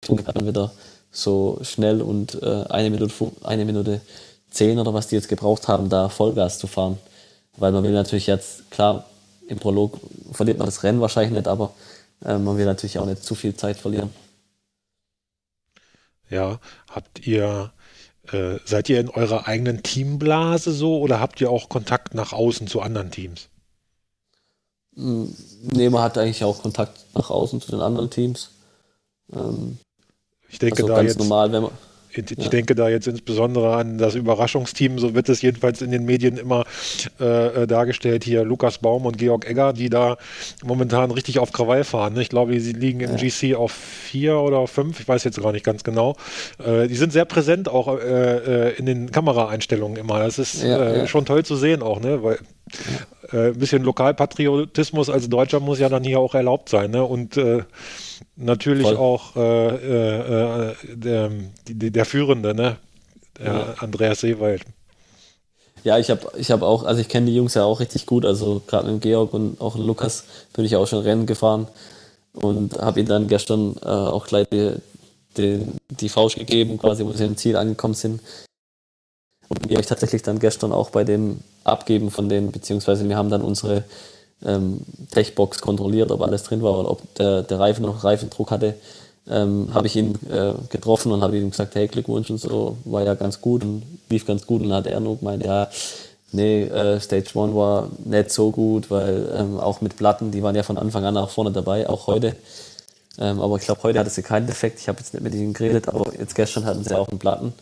[0.07, 0.71] dann wieder
[1.11, 3.11] so schnell und äh, eine Minute
[3.43, 4.01] eine Minute
[4.49, 6.97] zehn oder was die jetzt gebraucht haben, da Vollgas zu fahren.
[7.57, 9.05] Weil man will natürlich jetzt, klar,
[9.47, 9.99] im Prolog
[10.31, 11.73] verliert man das Rennen wahrscheinlich nicht, aber
[12.23, 14.11] äh, man will natürlich auch nicht zu viel Zeit verlieren.
[16.29, 17.71] Ja, habt ihr,
[18.31, 22.67] äh, seid ihr in eurer eigenen Teamblase so oder habt ihr auch Kontakt nach außen
[22.67, 23.49] zu anderen Teams?
[24.95, 25.33] Hm,
[25.91, 28.51] man hat eigentlich auch Kontakt nach außen zu den anderen Teams.
[29.33, 29.77] Ähm,
[30.49, 31.71] ich denke also da jetzt, normal, man
[32.17, 32.49] ich, ja.
[32.49, 36.63] denke da jetzt insbesondere an das Überraschungsteam, so wird es jedenfalls in den Medien immer
[37.19, 40.17] äh, äh, dargestellt, hier Lukas Baum und Georg Egger, die da
[40.63, 42.13] momentan richtig auf Krawall fahren.
[42.13, 42.21] Ne?
[42.21, 43.17] Ich glaube, sie liegen im ja.
[43.17, 46.15] GC auf vier oder fünf, ich weiß jetzt gar nicht ganz genau.
[46.63, 50.19] Äh, die sind sehr präsent auch äh, äh in den Kameraeinstellungen immer.
[50.19, 52.23] Das ist ja, äh, schon toll zu sehen auch, ne?
[52.23, 52.39] weil
[53.31, 56.91] ein bisschen Lokalpatriotismus als Deutscher muss ja dann hier auch erlaubt sein.
[56.91, 57.03] Ne?
[57.03, 57.37] Und
[58.35, 58.97] natürlich Voll.
[58.97, 61.31] auch äh, äh, äh, der,
[61.67, 62.77] die, der Führende, ne?
[63.39, 63.73] Der ja.
[63.79, 64.63] Andreas Seewald.
[65.83, 68.25] Ja, ich habe ich hab auch, also ich kenne die Jungs ja auch richtig gut,
[68.25, 71.67] also gerade mit Georg und auch Lukas bin ich auch schon Rennen gefahren
[72.33, 74.71] und habe ihnen dann gestern äh, auch gleich die,
[75.37, 78.21] die, die Faust gegeben, quasi, wo sie im Ziel angekommen sind.
[79.49, 83.17] Und die habe ich tatsächlich dann gestern auch bei dem Abgeben von denen, beziehungsweise wir
[83.17, 83.83] haben dann unsere
[84.43, 84.81] ähm,
[85.11, 88.75] Techbox kontrolliert, ob alles drin war oder ob der, der Reifen noch Reifendruck hatte,
[89.29, 93.03] ähm, habe ich ihn äh, getroffen und habe ihm gesagt, hey, Glückwunsch und so, war
[93.03, 95.67] ja ganz gut und lief ganz gut und dann hat er nur gemeint, ja,
[96.31, 100.55] nee, äh, Stage 1 war nicht so gut, weil ähm, auch mit Platten, die waren
[100.55, 102.35] ja von Anfang an auch vorne dabei, auch heute.
[103.17, 104.79] Ähm, aber ich glaube, heute hatte sie keinen Defekt.
[104.79, 107.53] Ich habe jetzt nicht mit ihnen geredet, aber jetzt gestern hatten sie auch einen Platten.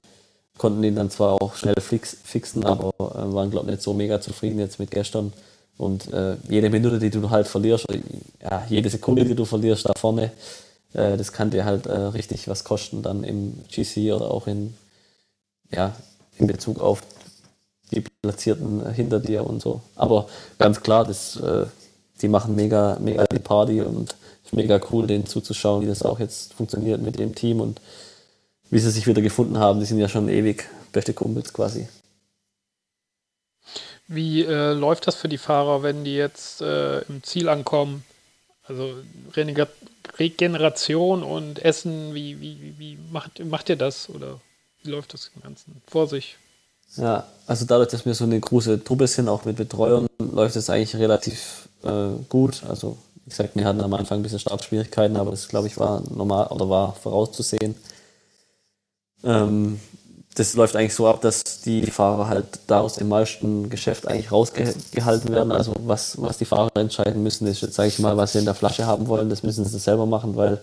[0.57, 3.93] Konnten ihn dann zwar auch schnell fix, fixen, aber äh, waren, glaube ich, nicht so
[3.93, 5.33] mega zufrieden jetzt mit gestern.
[5.77, 7.87] Und äh, jede Minute, die du halt verlierst,
[8.41, 10.31] ja, jede Sekunde, die du verlierst da vorne,
[10.93, 14.75] äh, das kann dir halt äh, richtig was kosten, dann im GC oder auch in,
[15.71, 15.95] ja,
[16.37, 17.01] in Bezug auf
[17.91, 19.81] die Platzierten äh, hinter dir und so.
[19.95, 20.27] Aber
[20.59, 21.65] ganz klar, das, äh,
[22.21, 26.19] die machen mega, mega die Party und ist mega cool, denen zuzuschauen, wie das auch
[26.19, 27.81] jetzt funktioniert mit dem Team und
[28.73, 29.79] wie sie sich wieder gefunden haben.
[29.79, 31.87] Die sind ja schon ewig beste Kumpels quasi.
[34.07, 38.03] Wie äh, läuft das für die Fahrer, wenn die jetzt äh, im Ziel ankommen?
[38.65, 38.95] Also
[40.17, 44.09] Regeneration und Essen, wie, wie, wie macht, macht ihr das?
[44.09, 44.39] Oder
[44.81, 46.37] wie läuft das im Ganzen vor sich?
[46.95, 50.69] Ja, also dadurch, dass wir so eine große Truppe sind, auch mit Betreuern, läuft es
[50.69, 52.63] eigentlich relativ äh, gut.
[52.67, 56.01] Also wie gesagt, wir hatten am Anfang ein bisschen Startschwierigkeiten, aber das glaube ich war
[56.09, 57.75] normal oder war vorauszusehen.
[59.23, 59.79] Ähm,
[60.35, 64.31] das läuft eigentlich so ab, dass die Fahrer halt da aus dem meisten Geschäft eigentlich
[64.31, 65.51] rausgehalten werden.
[65.51, 68.45] Also was, was die Fahrer entscheiden müssen, ist jetzt, sage ich mal, was sie in
[68.45, 70.59] der Flasche haben wollen, das müssen sie selber machen, weil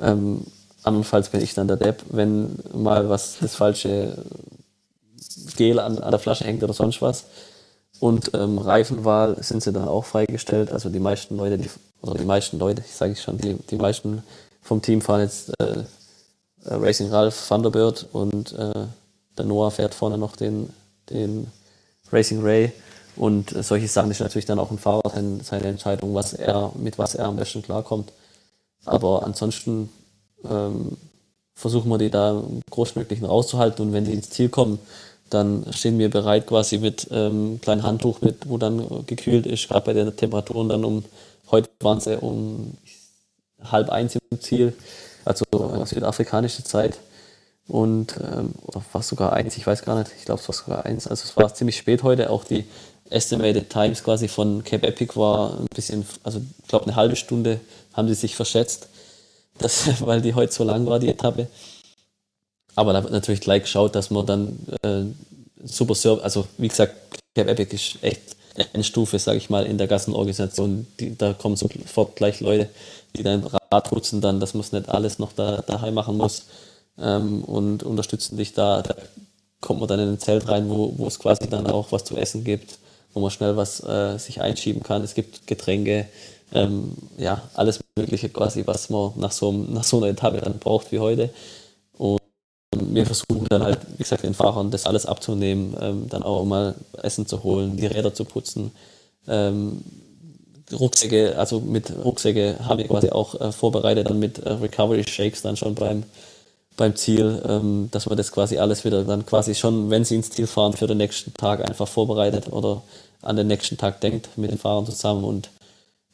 [0.00, 0.44] ähm,
[0.82, 4.24] andernfalls bin ich dann der Depp, wenn mal was das falsche
[5.56, 7.24] Gel an, an der Flasche hängt oder sonst was.
[8.00, 10.70] Und ähm, Reifenwahl sind sie dann auch freigestellt.
[10.70, 11.70] Also die meisten Leute, die,
[12.02, 14.22] oder die meisten Leute, ich sage ich schon, die, die meisten
[14.60, 15.84] vom Team fahren jetzt äh,
[16.68, 18.86] äh, Racing Ralph Thunderbird und äh,
[19.38, 20.70] der Noah fährt vorne noch den,
[21.10, 21.46] den
[22.10, 22.72] Racing Ray.
[23.16, 26.72] Und äh, solche Sachen ist natürlich dann auch ein Fahrer seine, seine Entscheidung, was er,
[26.76, 28.12] mit was er am besten klarkommt.
[28.84, 29.88] Aber ansonsten
[30.44, 30.96] ähm,
[31.54, 34.78] versuchen wir die da großmöglichen rauszuhalten und wenn die ins Ziel kommen,
[35.30, 39.86] dann stehen wir bereit quasi mit ähm, kleinem Handtuch, mit, wo dann gekühlt ist, gerade
[39.86, 41.04] bei den Temperaturen dann um,
[41.50, 42.76] heute waren sie um
[43.60, 44.74] halb eins im Ziel,
[45.26, 45.44] also
[45.84, 46.98] südafrikanische Zeit.
[47.68, 48.54] Und, ähm,
[48.92, 51.06] fast sogar eins, ich weiß gar nicht, ich glaube es war sogar eins.
[51.06, 52.64] Also es war ziemlich spät heute, auch die
[53.10, 57.60] Estimated Times quasi von Cape Epic war ein bisschen, also ich glaube eine halbe Stunde
[57.92, 58.88] haben sie sich verschätzt,
[59.58, 61.48] das, weil die heute so lang war, die Etappe.
[62.74, 65.04] Aber da wird natürlich gleich geschaut, dass man dann äh,
[65.66, 66.94] super Service, also wie gesagt,
[67.34, 68.36] Cape Epic ist echt
[68.72, 70.86] eine Stufe, sage ich mal, in der Gassenorganisation.
[71.00, 72.68] Die, da kommen sofort gleich Leute,
[73.16, 76.46] die dein Rad putzen dann, dass man es nicht alles noch da, daheim machen muss
[76.98, 78.82] ähm, und unterstützen dich da.
[78.82, 78.94] Da
[79.60, 82.16] kommt man dann in ein Zelt rein, wo, wo es quasi dann auch was zu
[82.16, 82.78] essen gibt,
[83.12, 85.02] wo man schnell was äh, sich einschieben kann.
[85.02, 86.06] Es gibt Getränke,
[86.52, 90.92] ähm, ja, alles Mögliche quasi, was man nach so, nach so einer Etappe dann braucht
[90.92, 91.30] wie heute.
[92.96, 96.74] Wir versuchen dann halt, wie gesagt, den Fahrern das alles abzunehmen, ähm, dann auch mal
[97.02, 98.72] Essen zu holen, die Räder zu putzen.
[99.28, 99.84] Ähm,
[100.72, 105.42] Rucksäcke, also mit Rucksäcke haben wir quasi auch äh, vorbereitet, dann mit äh, Recovery Shakes
[105.42, 106.04] dann schon beim,
[106.78, 110.30] beim Ziel, ähm, dass man das quasi alles wieder dann quasi schon, wenn sie ins
[110.30, 112.82] Ziel fahren, für den nächsten Tag einfach vorbereitet oder
[113.20, 115.22] an den nächsten Tag denkt mit den Fahrern zusammen.
[115.22, 115.50] Und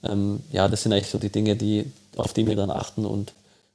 [0.02, 3.06] ähm, ja, das sind eigentlich so die Dinge, die, auf die wir dann achten.
[3.06, 3.34] Und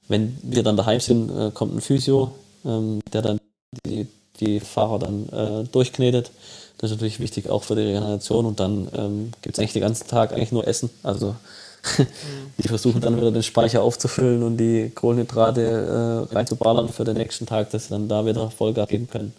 [0.10, 2.34] wenn wir dann daheim sind, äh, kommt ein Physio,
[2.65, 3.39] ähm, der dann
[3.86, 4.08] die,
[4.39, 6.32] die Fahrer dann äh, durchknetet.
[6.78, 9.82] Das ist natürlich wichtig auch für die Regeneration und dann ähm, gibt es eigentlich den
[9.82, 10.89] ganzen Tag eigentlich nur Essen.
[11.04, 11.36] Also
[12.58, 17.46] die versuchen dann wieder den Speicher aufzufüllen und die Kohlenhydrate äh, reinzuballern für den nächsten
[17.46, 19.34] Tag, dass sie dann da wieder Vollgas geben können.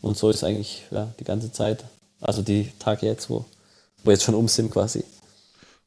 [0.00, 1.84] Und so ist eigentlich ja, die ganze Zeit,
[2.20, 3.44] also die Tage jetzt, wo
[4.02, 5.04] wir jetzt schon um sind quasi.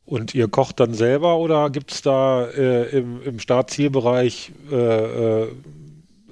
[0.06, 5.48] Und ihr kocht dann selber oder gibt es da äh, im, im Startzielbereich äh, äh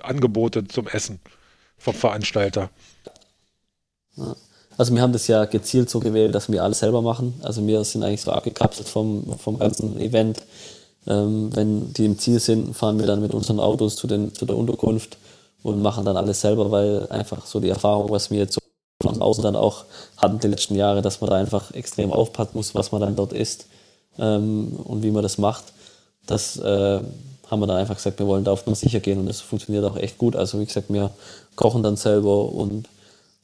[0.04, 1.20] Angebote zum Essen
[1.78, 2.70] vom Veranstalter.
[4.78, 7.34] Also wir haben das ja gezielt so gewählt, dass wir alles selber machen.
[7.44, 10.42] Also wir sind eigentlich so abgekapselt vom, vom ganzen Event.
[11.06, 14.46] Ähm, wenn die im Ziel sind, fahren wir dann mit unseren Autos zu, den, zu
[14.46, 15.18] der Unterkunft
[15.62, 18.62] und machen dann alles selber, weil einfach so die Erfahrung, was wir jetzt so
[19.02, 19.86] von außen dann auch
[20.18, 23.34] hatten die letzten Jahre, dass man da einfach extrem aufpassen muss, was man dann dort
[23.34, 23.68] isst
[24.18, 25.66] ähm, und wie man das macht.
[26.26, 27.02] Das äh,
[27.54, 29.86] haben wir dann einfach gesagt, wir wollen da auf Nummer sicher gehen und das funktioniert
[29.86, 30.36] auch echt gut.
[30.36, 31.12] Also wie gesagt, wir
[31.56, 32.90] kochen dann selber und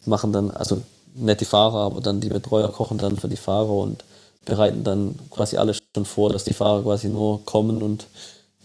[0.06, 0.82] machen dann, also
[1.14, 4.04] nicht die Fahrer, aber dann die Betreuer kochen dann für die Fahrer und
[4.46, 8.08] bereiten dann quasi alles schon vor, dass die Fahrer quasi nur kommen und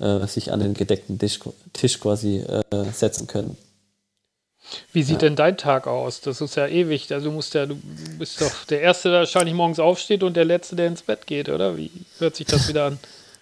[0.00, 1.40] äh, sich an den gedeckten Tisch,
[1.72, 3.56] Tisch quasi äh, setzen können.
[4.92, 5.28] Wie sieht ja.
[5.28, 6.22] denn dein Tag aus?
[6.22, 7.12] Das ist ja ewig.
[7.12, 7.76] Also du musst ja, du
[8.18, 11.50] bist doch der Erste, der wahrscheinlich morgens aufsteht und der Letzte, der ins Bett geht,
[11.50, 11.76] oder?
[11.76, 12.98] Wie hört sich das wieder an?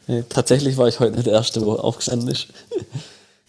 [0.06, 2.48] Nee, tatsächlich war ich heute nicht der Erste, wo aufgestanden ist.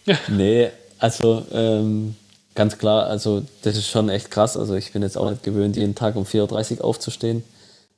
[0.04, 0.18] Ja.
[0.28, 2.14] Nee, also ähm,
[2.54, 4.56] ganz klar, also das ist schon echt krass.
[4.56, 7.42] Also ich bin jetzt auch nicht gewöhnt, jeden Tag um 4.30 Uhr aufzustehen.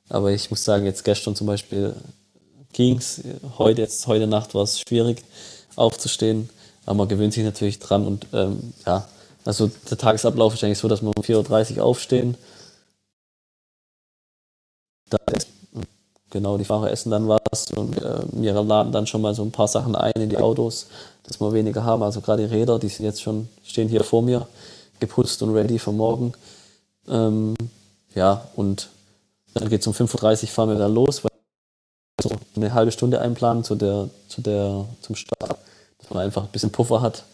[0.08, 1.94] Aber ich muss sagen, jetzt gestern zum Beispiel
[2.72, 3.22] ging's.
[3.58, 5.24] Heute, jetzt, heute Nacht war es schwierig
[5.74, 6.48] aufzustehen,
[6.84, 9.08] aber man gewöhnt sich natürlich dran und ähm, ja,
[9.44, 12.36] also der Tagesablauf ist eigentlich so, dass wir um 4.30 Uhr aufstehen.
[15.08, 15.18] Da
[16.30, 19.52] genau, die Fahrer essen dann was und äh, wir laden dann schon mal so ein
[19.52, 20.86] paar Sachen ein in die Autos,
[21.24, 22.02] dass wir weniger haben.
[22.02, 24.46] Also gerade die Räder, die sind jetzt schon, stehen hier vor mir,
[25.00, 26.32] geputzt und ready für morgen.
[27.08, 27.54] Ähm,
[28.14, 28.88] ja, und
[29.54, 31.30] dann geht es um 5.30 Uhr, fahren wir dann los, weil
[32.20, 35.56] wir so eine halbe Stunde einplanen zu der, zu der, zum Start,
[35.98, 37.24] dass man einfach ein bisschen Puffer hat.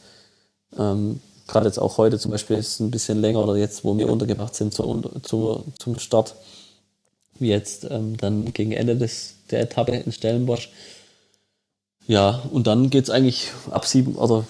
[0.77, 3.97] Ähm, Gerade jetzt auch heute zum Beispiel ist es ein bisschen länger oder jetzt, wo
[3.99, 6.35] wir untergebracht sind zu, zu, zum Start,
[7.49, 10.71] jetzt ähm, dann gegen Ende des, der Etappe in Stellenbosch.
[12.07, 14.45] Ja, und dann geht es eigentlich ab sieben, oder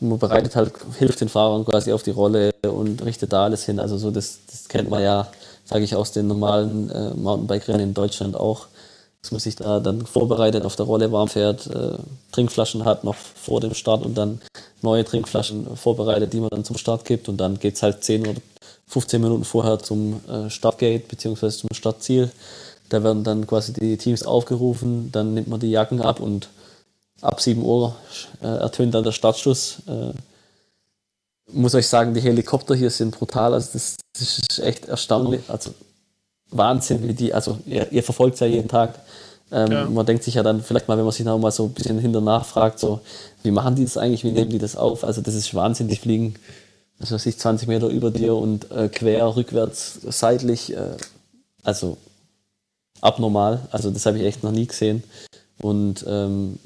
[0.00, 3.78] man bereitet halt, hilft den Fahrern quasi auf die Rolle und richtet da alles hin.
[3.78, 5.28] Also so, das, das kennt man ja,
[5.64, 8.66] sage ich, aus den normalen äh, Mountainbike-Rennen in Deutschland auch.
[9.22, 11.96] Dass man sich da dann vorbereitet, auf der Rolle warm fährt, äh,
[12.32, 14.42] Trinkflaschen hat noch vor dem Start und dann
[14.82, 17.28] neue Trinkflaschen vorbereitet, die man dann zum Start gibt.
[17.28, 18.40] Und dann geht es halt 10 oder
[18.94, 21.50] 15 Minuten vorher zum äh, Startgate bzw.
[21.50, 22.30] zum Startziel.
[22.90, 26.48] Da werden dann quasi die Teams aufgerufen, dann nimmt man die Jacken ab und
[27.20, 27.96] ab 7 Uhr
[28.40, 29.78] äh, ertönt dann der Startschuss.
[29.88, 30.12] Äh,
[31.52, 33.52] muss euch sagen, die Helikopter hier sind brutal.
[33.52, 35.42] Also das, das ist echt erstaunlich.
[35.48, 35.74] Also
[36.50, 39.00] Wahnsinn, wie die, also ihr, ihr verfolgt es ja jeden Tag.
[39.50, 39.84] Ähm, ja.
[39.86, 41.98] Man denkt sich ja dann vielleicht mal, wenn man sich noch mal so ein bisschen
[41.98, 43.00] hinter nachfragt, so,
[43.42, 45.02] wie machen die das eigentlich, wie nehmen die das auf?
[45.02, 46.36] Also das ist Wahnsinn, die fliegen,
[47.04, 50.96] was weiß ich, 20 Meter über dir und äh, quer, rückwärts, seitlich, äh,
[51.62, 51.98] also
[53.02, 53.60] abnormal.
[53.70, 55.02] Also das habe ich echt noch nie gesehen.
[55.60, 56.58] Und ähm,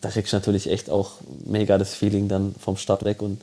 [0.00, 1.12] da kriegst du natürlich echt auch
[1.44, 3.20] mega das Feeling dann vom Start weg.
[3.20, 3.40] Und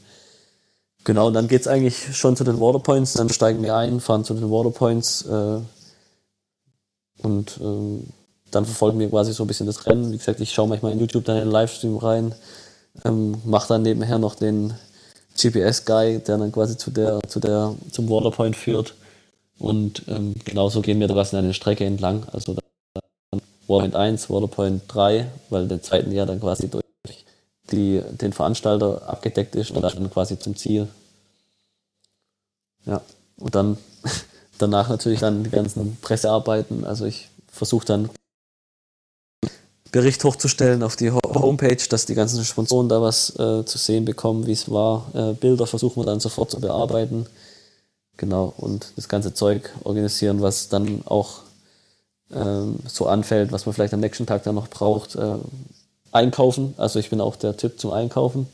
[1.03, 3.13] genau, dann geht es eigentlich schon zu den Waterpoints.
[3.13, 5.59] Dann steigen wir ein, fahren zu den Waterpoints äh,
[7.23, 8.07] und ähm,
[8.51, 10.13] dann verfolgen wir quasi so ein bisschen das Rennen.
[10.13, 12.33] Wie gesagt, ich schaue manchmal in YouTube dann in den Livestream rein,
[13.03, 14.73] ähm, mache dann nebenher noch den
[15.41, 18.95] GPS-Guy, der dann quasi zu der, zu der, zum Waterpoint führt.
[19.57, 22.25] Und ähm, genauso gehen wir quasi eine Strecke entlang.
[22.31, 22.55] Also
[23.67, 26.83] Waterpoint 1, Waterpoint 3, weil der zweiten ja dann quasi durch
[27.71, 30.87] die, den Veranstalter abgedeckt ist und dann quasi zum Ziel.
[32.85, 33.01] Ja,
[33.37, 33.77] und dann
[34.57, 36.85] danach natürlich dann die ganzen Pressearbeiten.
[36.85, 38.09] Also ich versuche dann
[39.91, 44.47] Bericht hochzustellen auf die Homepage, dass die ganzen Sponsoren da was äh, zu sehen bekommen,
[44.47, 45.05] wie es war.
[45.13, 47.25] Äh, Bilder versuchen wir dann sofort zu bearbeiten.
[48.17, 51.39] Genau, und das ganze Zeug organisieren, was dann auch
[52.31, 55.15] ähm, so anfällt, was man vielleicht am nächsten Tag dann noch braucht.
[55.15, 55.35] Äh,
[56.11, 58.47] einkaufen, also ich bin auch der Typ zum Einkaufen.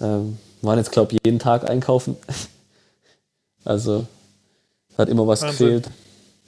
[0.00, 2.16] Ähm, waren jetzt, glaube ich, jeden Tag einkaufen.
[3.64, 4.06] also
[4.96, 5.66] hat immer was Wahnsinn.
[5.66, 5.90] gefehlt.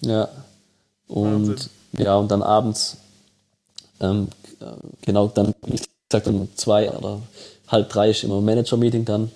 [0.01, 0.29] Ja.
[1.09, 1.71] Und Wahnsinn.
[1.99, 2.97] ja, und dann abends,
[4.01, 4.29] ähm,
[5.03, 7.21] genau, dann, wie gesagt, um zwei oder
[7.69, 9.31] halb drei ist immer Manager-Meeting dann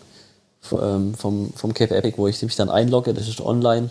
[0.72, 3.90] ähm, vom, vom Cape Epic, wo ich mich dann einlogge, das ist online.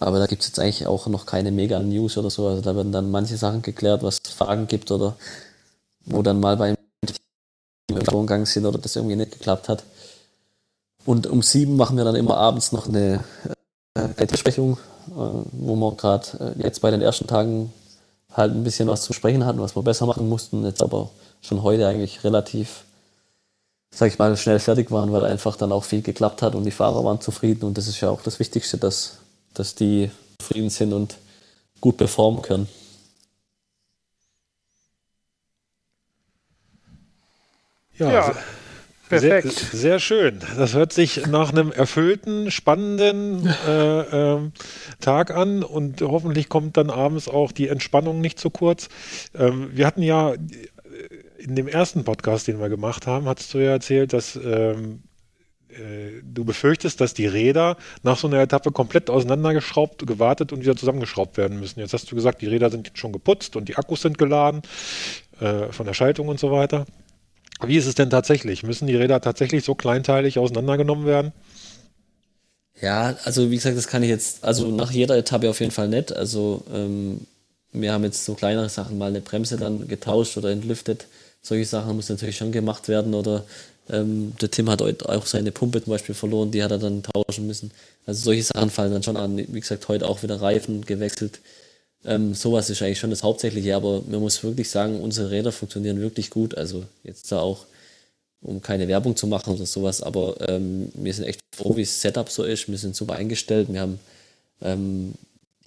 [0.00, 2.48] Aber da gibt es jetzt eigentlich auch noch keine Mega-News oder so.
[2.48, 5.16] Also da werden dann manche Sachen geklärt, was Fragen gibt oder
[6.04, 6.76] wo dann mal beim
[8.08, 9.84] Vorgang sind oder das irgendwie nicht geklappt hat.
[11.04, 13.22] Und um sieben machen wir dann immer abends noch eine
[13.94, 14.78] äh, Besprechung,
[15.08, 15.14] äh,
[15.52, 17.72] wo wir gerade äh, jetzt bei den ersten Tagen
[18.34, 21.10] halt ein bisschen was zu sprechen hatten, was wir besser machen mussten, jetzt aber
[21.42, 22.84] schon heute eigentlich relativ,
[23.90, 26.70] sag ich mal, schnell fertig waren, weil einfach dann auch viel geklappt hat und die
[26.70, 29.18] Fahrer waren zufrieden und das ist ja auch das Wichtigste, dass
[29.54, 31.16] dass die zufrieden sind und
[31.80, 32.68] gut performen können.
[37.98, 38.36] Ja, ja
[39.20, 39.52] perfekt.
[39.52, 40.40] Sehr, sehr, schön.
[40.56, 44.50] Das hört sich nach einem erfüllten, spannenden äh, äh,
[45.00, 48.88] Tag an und hoffentlich kommt dann abends auch die Entspannung nicht zu kurz.
[49.34, 50.34] Ähm, wir hatten ja
[51.38, 55.02] in dem ersten Podcast, den wir gemacht haben, hast du ja erzählt, dass ähm,
[55.72, 60.76] äh, du befürchtest, dass die Räder nach so einer Etappe komplett auseinandergeschraubt, gewartet und wieder
[60.76, 61.80] zusammengeschraubt werden müssen.
[61.80, 64.62] Jetzt hast du gesagt, die Räder sind schon geputzt und die Akkus sind geladen
[65.40, 66.84] äh, von der Schaltung und so weiter.
[67.66, 68.62] Wie ist es denn tatsächlich?
[68.62, 71.32] Müssen die Räder tatsächlich so kleinteilig auseinandergenommen werden?
[72.80, 75.88] Ja, also wie gesagt, das kann ich jetzt, also nach jeder Etappe auf jeden Fall
[75.88, 76.12] nicht.
[76.12, 77.20] Also ähm,
[77.72, 81.06] wir haben jetzt so kleinere Sachen, mal eine Bremse dann getauscht oder entlüftet.
[81.40, 83.44] Solche Sachen muss natürlich schon gemacht werden oder
[83.88, 87.02] ähm, der Tim hat heute auch seine Pumpe zum Beispiel verloren, die hat er dann
[87.02, 87.70] tauschen müssen.
[88.06, 89.38] Also solche Sachen fallen dann schon an.
[89.38, 91.40] Wie gesagt, heute auch wieder Reifen gewechselt.
[92.04, 96.00] Ähm, sowas ist eigentlich schon das Hauptsächliche, aber man muss wirklich sagen, unsere Räder funktionieren
[96.00, 96.56] wirklich gut.
[96.56, 97.66] Also jetzt da auch,
[98.40, 102.00] um keine Werbung zu machen oder sowas, aber ähm, wir sind echt froh, wie das
[102.00, 102.68] Setup so ist.
[102.68, 103.72] Wir sind super eingestellt.
[103.72, 104.00] Wir haben
[104.62, 105.14] ähm,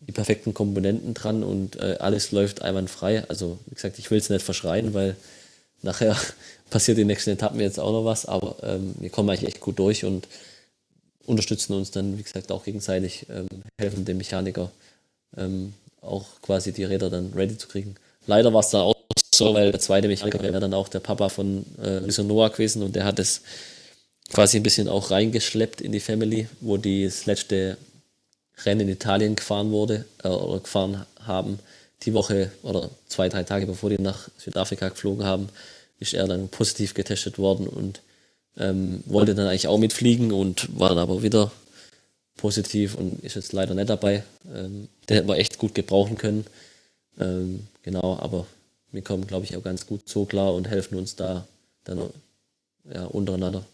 [0.08, 3.24] die perfekten Komponenten dran und äh, alles läuft einwandfrei.
[3.30, 5.16] Also, wie gesagt, ich will es nicht verschreien, weil
[5.82, 6.18] nachher
[6.70, 9.80] passiert die nächsten Etappen jetzt auch noch was, aber ähm, wir kommen eigentlich echt gut
[9.80, 10.28] durch und
[11.26, 13.48] unterstützen uns dann, wie gesagt, auch gegenseitig, ähm,
[13.80, 14.70] helfen dem Mechaniker
[15.38, 15.74] ähm,
[16.06, 17.96] auch quasi die Räder dann ready zu kriegen.
[18.28, 18.96] Leider war es dann auch
[19.34, 22.96] so, weil der zweite Mechaniker wäre dann auch der Papa von äh, Noah gewesen und
[22.96, 23.42] der hat es
[24.32, 27.78] quasi ein bisschen auch reingeschleppt in die Family, wo die das letzte
[28.64, 31.60] Rennen in Italien gefahren wurde äh, oder gefahren haben.
[32.04, 35.50] Die Woche oder zwei, drei Tage bevor die nach Südafrika geflogen haben,
[36.00, 38.02] ist er dann positiv getestet worden und
[38.58, 41.52] ähm, wollte dann eigentlich auch mitfliegen und war dann aber wieder
[42.38, 44.24] positiv und ist jetzt leider nicht dabei.
[44.54, 46.46] Ähm, den hätten wir echt gut gebrauchen können.
[47.20, 48.46] Ähm, genau, aber
[48.92, 51.48] wir kommen, glaube ich, auch ganz gut so klar und helfen uns da
[51.84, 52.10] dann
[52.94, 53.66] ja, untereinander.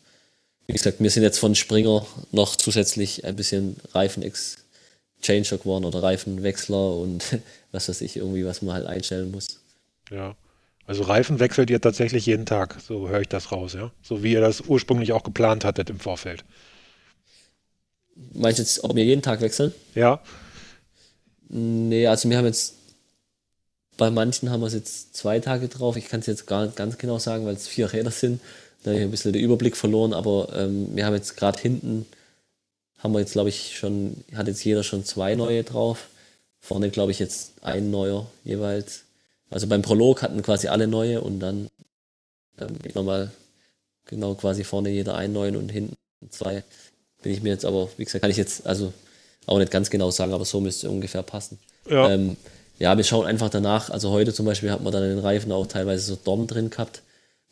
[0.67, 6.95] Wie gesagt, wir sind jetzt von Springer noch zusätzlich ein bisschen Reifen-Exchanger geworden oder Reifenwechsler
[6.95, 7.23] und
[7.71, 9.59] was weiß ich, irgendwie, was man halt einstellen muss.
[10.09, 10.35] Ja.
[10.85, 13.91] Also Reifen wechselt ihr tatsächlich jeden Tag, so höre ich das raus, ja?
[14.01, 16.43] So wie ihr das ursprünglich auch geplant hattet im Vorfeld.
[18.33, 19.73] Meinst du jetzt, ob wir jeden Tag wechseln?
[19.95, 20.21] Ja.
[21.49, 22.75] Nee, also wir haben jetzt,
[23.97, 25.97] bei manchen haben wir es jetzt zwei Tage drauf.
[25.97, 28.39] Ich kann es jetzt gar nicht ganz genau sagen, weil es vier Räder sind.
[28.83, 32.05] Da habe ich ein bisschen den Überblick verloren, aber ähm, wir haben jetzt gerade hinten,
[32.97, 36.07] haben wir jetzt glaube ich schon, hat jetzt jeder schon zwei neue drauf.
[36.59, 39.03] Vorne glaube ich jetzt ein neuer jeweils.
[39.49, 41.69] Also beim Prolog hatten quasi alle neue und dann
[42.59, 43.31] ähm, nochmal
[44.05, 45.97] genau quasi vorne jeder einen neuen und hinten
[46.29, 46.63] zwei.
[47.21, 48.93] Bin ich mir jetzt aber, wie gesagt, kann ich jetzt also
[49.45, 51.59] auch nicht ganz genau sagen, aber so müsste es ungefähr passen.
[51.89, 52.09] Ja.
[52.09, 52.37] Ähm,
[52.79, 53.89] ja, wir schauen einfach danach.
[53.89, 56.69] Also heute zum Beispiel hat man dann in den Reifen auch teilweise so Dorn drin
[56.69, 57.01] gehabt.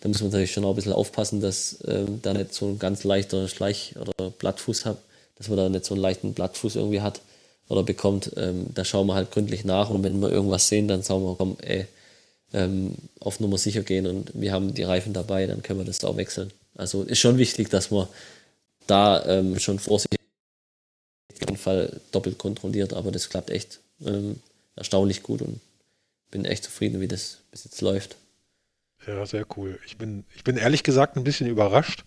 [0.02, 2.80] Da muss man natürlich schon auch ein bisschen aufpassen, dass ähm, da nicht so ein
[2.80, 4.98] ganz leichter Schleich- oder Blattfuß hat,
[5.38, 7.22] dass man da nicht so einen leichten Blattfuß irgendwie hat
[7.68, 11.04] oder bekommt, ähm, da schauen wir halt gründlich nach und wenn wir irgendwas sehen, dann
[11.04, 11.86] sagen wir, komm, ey,
[12.54, 16.04] ähm, auf Nummer sicher gehen und wir haben die Reifen dabei, dann können wir das
[16.04, 16.52] auch wechseln.
[16.76, 18.08] Also ist schon wichtig, dass man
[18.90, 20.20] da ähm, schon vorsichtig
[21.32, 24.40] auf jeden Fall doppelt kontrolliert, aber das klappt echt ähm,
[24.76, 25.60] erstaunlich gut und
[26.32, 28.18] bin echt zufrieden, wie das bis jetzt läuft.
[29.08, 29.80] Ja, sehr cool.
[29.86, 32.04] Ich bin, ich bin ehrlich gesagt ein bisschen überrascht,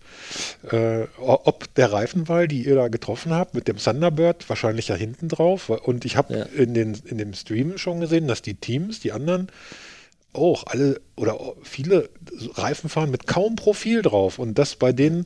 [0.71, 5.27] äh, ob der Reifenwahl, die ihr da getroffen habt, mit dem Thunderbird, wahrscheinlich ja hinten
[5.27, 5.69] drauf.
[5.69, 6.43] Und ich habe ja.
[6.43, 9.47] in, in dem Stream schon gesehen, dass die Teams, die anderen,
[10.33, 12.09] auch alle oder viele
[12.53, 14.37] Reifen fahren mit kaum Profil drauf.
[14.37, 15.25] Und das bei den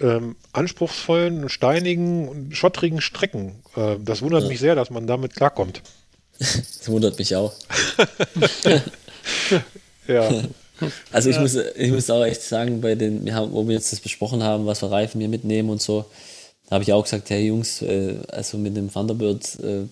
[0.00, 3.62] ähm, anspruchsvollen, steinigen und schottrigen Strecken.
[3.76, 4.48] Äh, das wundert ja.
[4.48, 5.82] mich sehr, dass man damit klarkommt.
[6.38, 7.52] Das wundert mich auch.
[10.08, 10.30] ja.
[11.12, 11.42] Also ich, ja.
[11.42, 14.42] muss, ich muss auch echt sagen, bei den, wir haben, wo wir jetzt das besprochen
[14.42, 16.06] haben, was für Reifen wir mitnehmen und so,
[16.70, 19.86] da habe ich auch gesagt, hey Jungs, äh, also mit dem Thunderbird, äh,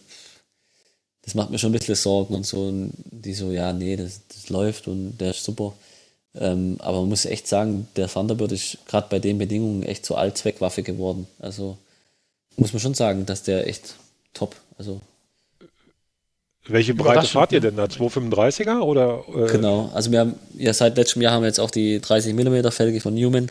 [1.22, 2.68] das macht mir schon ein bisschen Sorgen und so.
[2.68, 5.74] Und die so, ja, nee, das, das läuft und der ist super.
[6.34, 10.18] Ähm, aber man muss echt sagen, der Thunderbird ist gerade bei den Bedingungen echt zur
[10.18, 11.26] Allzweckwaffe geworden.
[11.38, 11.78] Also
[12.56, 13.94] muss man schon sagen, dass der echt
[14.34, 14.56] top.
[14.76, 15.00] Also
[16.68, 17.84] welche Breite fahrt ihr denn da?
[17.84, 19.24] 235er oder?
[19.34, 19.50] Äh?
[19.50, 22.68] Genau, also wir haben ja seit letztem Jahr haben wir jetzt auch die 30 mm
[22.70, 23.50] Felge von Newman,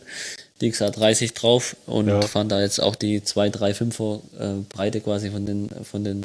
[0.60, 2.20] die XA30 drauf und ja.
[2.22, 6.22] fahren da jetzt auch die 235er äh, Breite quasi von den von den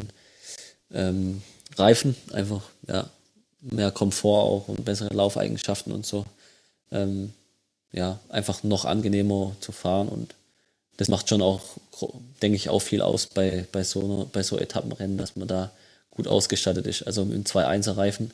[0.93, 1.41] ähm,
[1.75, 2.15] Reifen.
[2.31, 3.07] Einfach ja
[3.61, 6.25] mehr Komfort auch und bessere Laufeigenschaften und so.
[6.93, 7.33] Ähm,
[7.91, 10.33] ja, einfach noch angenehmer zu fahren und
[10.97, 11.61] das macht schon auch,
[12.41, 15.71] denke ich, auch viel aus bei, bei so einer, bei so Etappenrennen, dass man da
[16.11, 17.03] gut ausgestattet ist.
[17.03, 18.31] Also mit einem 2-1er Reifen.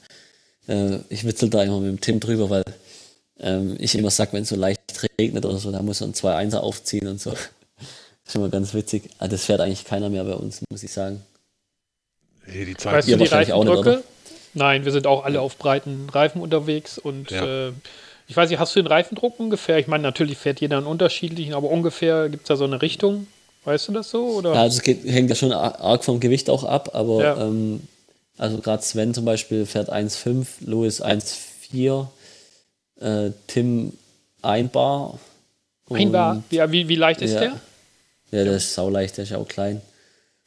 [0.68, 2.64] Äh, ich witzel da immer mit dem Tim drüber, weil
[3.40, 4.82] ähm, ich immer sage, wenn es so leicht
[5.18, 7.32] regnet oder so, da muss man einen 2-1er aufziehen und so.
[8.26, 9.10] ist immer ganz witzig.
[9.20, 11.24] Aber das fährt eigentlich keiner mehr bei uns, muss ich sagen.
[12.46, 14.04] Nee, die Zeit weißt du die Reifendrücke?
[14.54, 17.68] Nein, wir sind auch alle auf breiten Reifen unterwegs und ja.
[17.68, 17.74] äh,
[18.30, 19.80] ich weiß nicht, hast du den Reifendruck ungefähr?
[19.80, 23.26] Ich meine, natürlich fährt jeder einen unterschiedlichen, aber ungefähr gibt es da so eine Richtung.
[23.66, 24.24] Weißt du das so?
[24.28, 24.54] Oder?
[24.54, 27.42] Ja, also es geht, hängt ja schon arg vom Gewicht auch ab, aber ja.
[27.42, 27.82] ähm,
[28.38, 32.06] also gerade Sven zum Beispiel fährt 1,5, Louis 1,4,
[33.02, 33.94] äh, Tim
[34.44, 35.20] 1 Bar.
[35.90, 36.44] Ein Bar?
[36.52, 37.50] Ja, wie, wie leicht ist ja, der?
[38.30, 39.82] Ja, der ist sauleicht, der ist auch klein.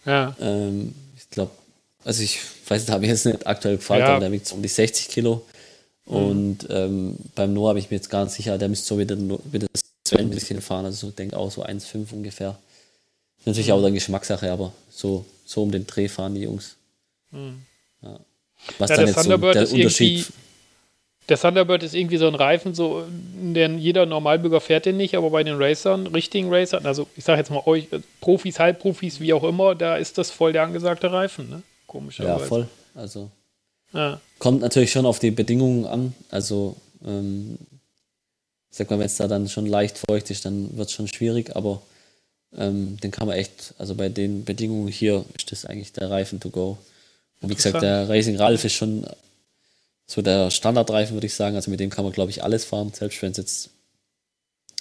[0.07, 0.37] Ja.
[0.41, 1.51] Ähm, ich glaube,
[2.05, 4.11] also ich weiß, da habe ich jetzt nicht aktuell gefragt, ja.
[4.11, 5.45] aber der wiegt so um die 60 Kilo.
[6.13, 6.19] Mhm.
[6.19, 9.17] Und ähm, beim Noah habe ich mir jetzt gar nicht sicher, der müsste so wieder,
[9.19, 9.67] wieder
[10.19, 12.59] ein bisschen fahren, also ich denke auch so 1,5 ungefähr.
[13.45, 13.75] Natürlich mhm.
[13.75, 16.77] auch eine Geschmackssache, aber so, so um den Dreh fahren die Jungs.
[17.31, 17.63] Mhm.
[18.03, 18.21] Ja.
[18.79, 20.33] Was ja, dann jetzt so der Unterschied.
[21.29, 25.31] Der Thunderbird ist irgendwie so ein Reifen, so, denn jeder Normalbürger fährt den nicht, aber
[25.31, 27.87] bei den Racern, richtigen Racern, also ich sage jetzt mal euch,
[28.21, 31.63] Profis, Halbprofis, wie auch immer, da ist das voll der angesagte Reifen, ne?
[31.87, 32.41] komischerweise.
[32.43, 32.69] Ja, voll.
[32.95, 33.31] Also
[33.93, 34.21] ja.
[34.43, 36.15] Kommt natürlich schon auf die Bedingungen an.
[36.29, 36.75] Also
[37.07, 37.59] ähm,
[38.71, 41.55] sag mal, wenn es da dann schon leicht feucht ist, dann wird es schon schwierig,
[41.55, 41.81] aber
[42.57, 46.41] ähm, den kann man echt, also bei den Bedingungen hier ist das eigentlich der Reifen
[46.41, 46.77] to go.
[47.41, 49.07] Und wie gesagt, der Racing Ralph ist schon
[50.09, 51.55] so der Standardreifen, würde ich sagen.
[51.55, 53.71] Also mit dem kann man, glaube ich, alles fahren, selbst wenn es jetzt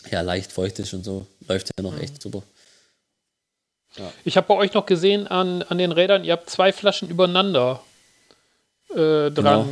[0.09, 2.01] ja leicht feucht ist und so, läuft ja noch mhm.
[2.01, 2.41] echt super.
[3.95, 4.11] Ja.
[4.25, 7.79] Ich habe bei euch noch gesehen an, an den Rädern, ihr habt zwei Flaschen übereinander
[8.95, 9.33] äh, dran.
[9.33, 9.65] Genau.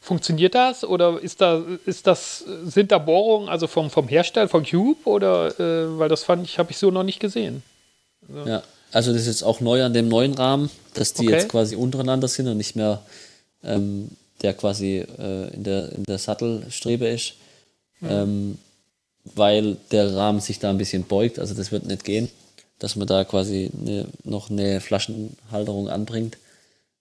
[0.00, 4.64] Funktioniert das oder ist da, ist das, sind da Bohrungen, also vom, vom Hersteller, vom
[4.64, 7.62] Cube oder äh, weil das fand ich, habe ich so noch nicht gesehen.
[8.26, 8.48] Also.
[8.48, 11.36] Ja, also das ist jetzt auch neu an dem neuen Rahmen, dass die okay.
[11.36, 13.02] jetzt quasi untereinander sind und nicht mehr
[13.62, 14.08] ähm,
[14.40, 17.34] der quasi äh, in, der, in der Sattelstrebe ist.
[18.00, 18.08] Mhm.
[18.10, 18.58] Ähm,
[19.34, 22.30] weil der Rahmen sich da ein bisschen beugt, also das wird nicht gehen,
[22.78, 26.38] dass man da quasi eine, noch eine Flaschenhalterung anbringt.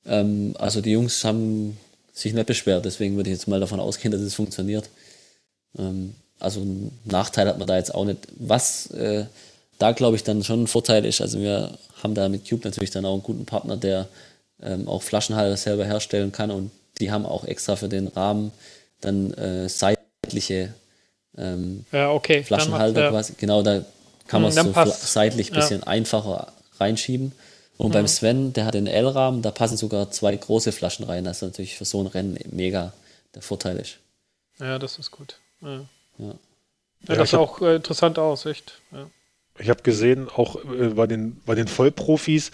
[0.08, 1.78] Ähm, also die Jungs haben
[2.14, 4.90] sich nicht beschwert, deswegen würde ich jetzt mal davon ausgehen, dass es funktioniert.
[5.78, 8.28] Ähm, also einen Nachteil hat man da jetzt auch nicht.
[8.38, 9.26] Was äh,
[9.80, 12.92] da glaube ich dann schon ein Vorteil ist, also wir haben da mit Cube natürlich
[12.92, 14.08] dann auch einen guten Partner, der
[14.62, 18.52] ähm, auch Flaschenhalter selber herstellen kann und die haben auch extra für den Rahmen
[19.02, 20.74] dann äh, seitliche
[21.38, 22.44] ähm, ja, okay.
[22.44, 23.34] Flaschenhalter quasi.
[23.38, 23.84] Genau, da
[24.28, 25.88] kann man es hm, so seitlich ein bisschen ja.
[25.88, 27.32] einfacher reinschieben.
[27.78, 27.94] Und mhm.
[27.94, 31.24] beim Sven, der hat den L-Rahmen, da passen sogar zwei große Flaschen rein.
[31.24, 32.94] Das ist natürlich für so ein Rennen mega
[33.36, 34.00] der Vorteil ist.
[34.60, 35.40] Ja, das ist gut.
[35.62, 35.86] Ja,
[36.18, 36.34] ja.
[37.08, 38.82] ja das sah auch äh, interessant aus, echt.
[38.92, 39.08] Ja.
[39.60, 42.52] Ich habe gesehen, auch äh, bei, den, bei den Vollprofis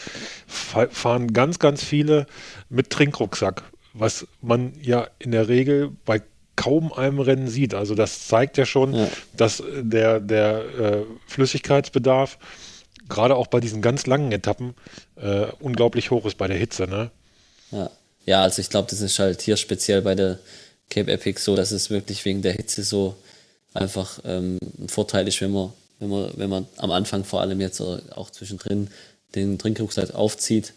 [0.47, 2.27] fahren ganz, ganz viele
[2.69, 3.63] mit Trinkrucksack,
[3.93, 6.21] was man ja in der Regel bei
[6.55, 7.73] kaum einem Rennen sieht.
[7.73, 9.07] Also das zeigt ja schon, ja.
[9.35, 12.37] dass der, der äh, Flüssigkeitsbedarf
[13.09, 14.75] gerade auch bei diesen ganz langen Etappen
[15.15, 16.87] äh, unglaublich hoch ist bei der Hitze.
[16.87, 17.11] Ne?
[17.71, 17.89] Ja.
[18.25, 20.39] ja, also ich glaube, das ist halt hier speziell bei der
[20.89, 23.15] Cape Epic so, dass es wirklich wegen der Hitze so
[23.73, 27.59] einfach ähm, ein Vorteil ist, wenn man, wenn man, wenn man am Anfang vor allem
[27.61, 28.89] jetzt auch zwischendrin
[29.35, 30.73] den Trinkrucksack aufzieht.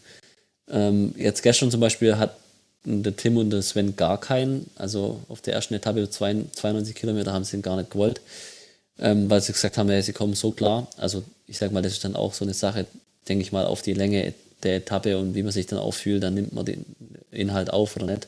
[0.69, 2.37] Ähm, jetzt gestern zum Beispiel hat
[2.83, 4.69] der Tim und der Sven gar keinen.
[4.75, 8.21] Also auf der ersten Etappe 92 Kilometer haben sie ihn gar nicht gewollt,
[8.99, 10.87] ähm, weil sie gesagt haben, ja, sie kommen so klar.
[10.97, 12.85] Also ich sag mal, das ist dann auch so eine Sache,
[13.27, 14.33] denke ich mal, auf die Länge
[14.63, 16.85] der Etappe und wie man sich dann auch fühlt, dann nimmt man den
[17.31, 18.27] Inhalt auf oder nicht.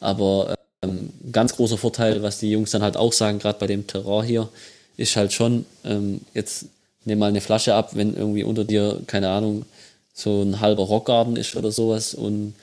[0.00, 3.86] Aber ähm, ganz großer Vorteil, was die Jungs dann halt auch sagen, gerade bei dem
[3.86, 4.48] Terrain hier,
[4.96, 6.66] ist halt schon, ähm, jetzt
[7.04, 9.64] nimm mal eine Flasche ab, wenn irgendwie unter dir, keine Ahnung,
[10.12, 12.54] so ein halber Rockgarten ist oder sowas und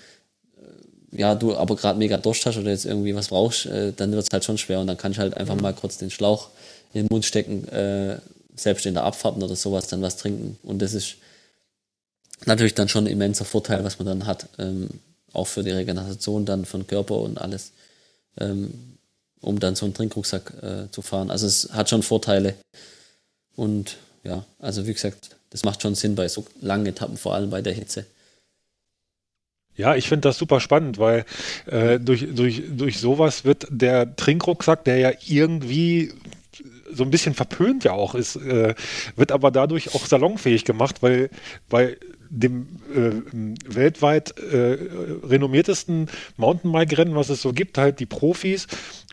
[1.11, 4.23] ja, du aber gerade mega Durst hast oder jetzt irgendwie was brauchst, äh, dann wird
[4.23, 6.49] es halt schon schwer und dann kann ich halt einfach mal kurz den Schlauch
[6.93, 8.17] in den Mund stecken, äh,
[8.55, 10.57] selbst in der Abfahrt oder sowas dann was trinken.
[10.63, 11.15] Und das ist
[12.45, 14.89] natürlich dann schon ein immenser Vorteil, was man dann hat, ähm,
[15.33, 17.71] auch für die Regeneration dann von Körper und alles,
[18.39, 18.97] ähm,
[19.39, 21.31] um dann so einen Trinkrucksack äh, zu fahren.
[21.31, 22.55] Also es hat schon Vorteile.
[23.55, 27.49] Und ja, also wie gesagt, das macht schon Sinn bei so langen Etappen, vor allem
[27.49, 28.05] bei der Hitze.
[29.75, 31.25] Ja, ich finde das super spannend, weil
[31.65, 36.13] äh, durch, durch, durch sowas wird der Trinkrucksack, der ja irgendwie
[36.93, 38.75] so ein bisschen verpönt ja auch ist, äh,
[39.15, 41.29] wird aber dadurch auch salonfähig gemacht, weil,
[41.69, 41.97] weil
[42.33, 43.11] dem äh,
[43.67, 44.77] weltweit äh,
[45.27, 48.67] renommiertesten Mountainbike-Rennen, was es so gibt, halt die Profis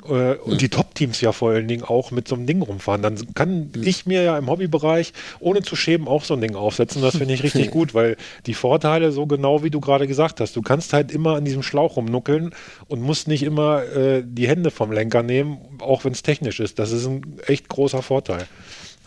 [0.04, 0.58] äh, und ja.
[0.58, 3.02] die Top-Teams ja vor allen Dingen auch mit so einem Ding rumfahren.
[3.02, 3.82] Dann kann ja.
[3.82, 7.02] ich mir ja im Hobbybereich ohne zu schämen auch so ein Ding aufsetzen.
[7.02, 8.16] Das finde ich richtig gut, weil
[8.46, 11.64] die Vorteile, so genau wie du gerade gesagt hast, du kannst halt immer an diesem
[11.64, 12.54] Schlauch rumnuckeln
[12.86, 16.78] und musst nicht immer äh, die Hände vom Lenker nehmen, auch wenn es technisch ist.
[16.78, 18.46] Das ist ein echt großer Vorteil.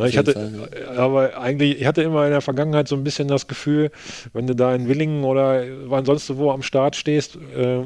[0.07, 0.91] Ich hatte, Fall, ja.
[0.91, 3.91] aber eigentlich, ich hatte immer in der Vergangenheit so ein bisschen das Gefühl,
[4.33, 7.83] wenn du da in Willingen oder ansonsten wo am Start stehst, äh,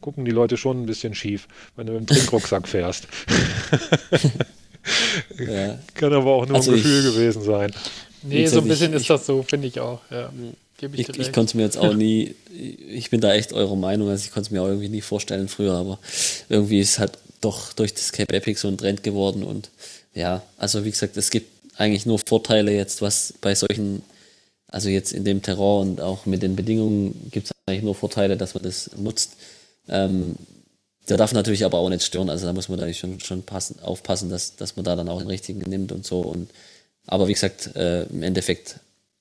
[0.00, 3.06] gucken die Leute schon ein bisschen schief, wenn du mit dem Trinkrucksack fährst.
[5.38, 5.78] ja.
[5.94, 7.72] Kann aber auch nur also ein Gefühl ich, gewesen sein.
[8.22, 10.00] Nee, so ein bisschen ich, ist das so, finde ich auch.
[10.10, 10.30] Ja.
[10.80, 14.08] Ich, ich, ich konnte es mir jetzt auch nie, ich bin da echt eurer Meinung,
[14.08, 15.98] also ich konnte es mir auch irgendwie nie vorstellen früher, aber
[16.48, 19.70] irgendwie ist halt doch durch das Cape Epic so ein Trend geworden und
[20.14, 24.02] ja, also wie gesagt, es gibt eigentlich nur Vorteile jetzt, was bei solchen,
[24.68, 28.36] also jetzt in dem Terror und auch mit den Bedingungen gibt es eigentlich nur Vorteile,
[28.36, 29.36] dass man das nutzt.
[29.88, 30.36] Ähm,
[31.08, 33.80] der darf natürlich aber auch nicht stören, also da muss man da schon, schon passen,
[33.80, 36.20] aufpassen, dass, dass man da dann auch den richtigen nimmt und so.
[36.20, 36.50] Und,
[37.06, 38.76] aber wie gesagt, äh, im Endeffekt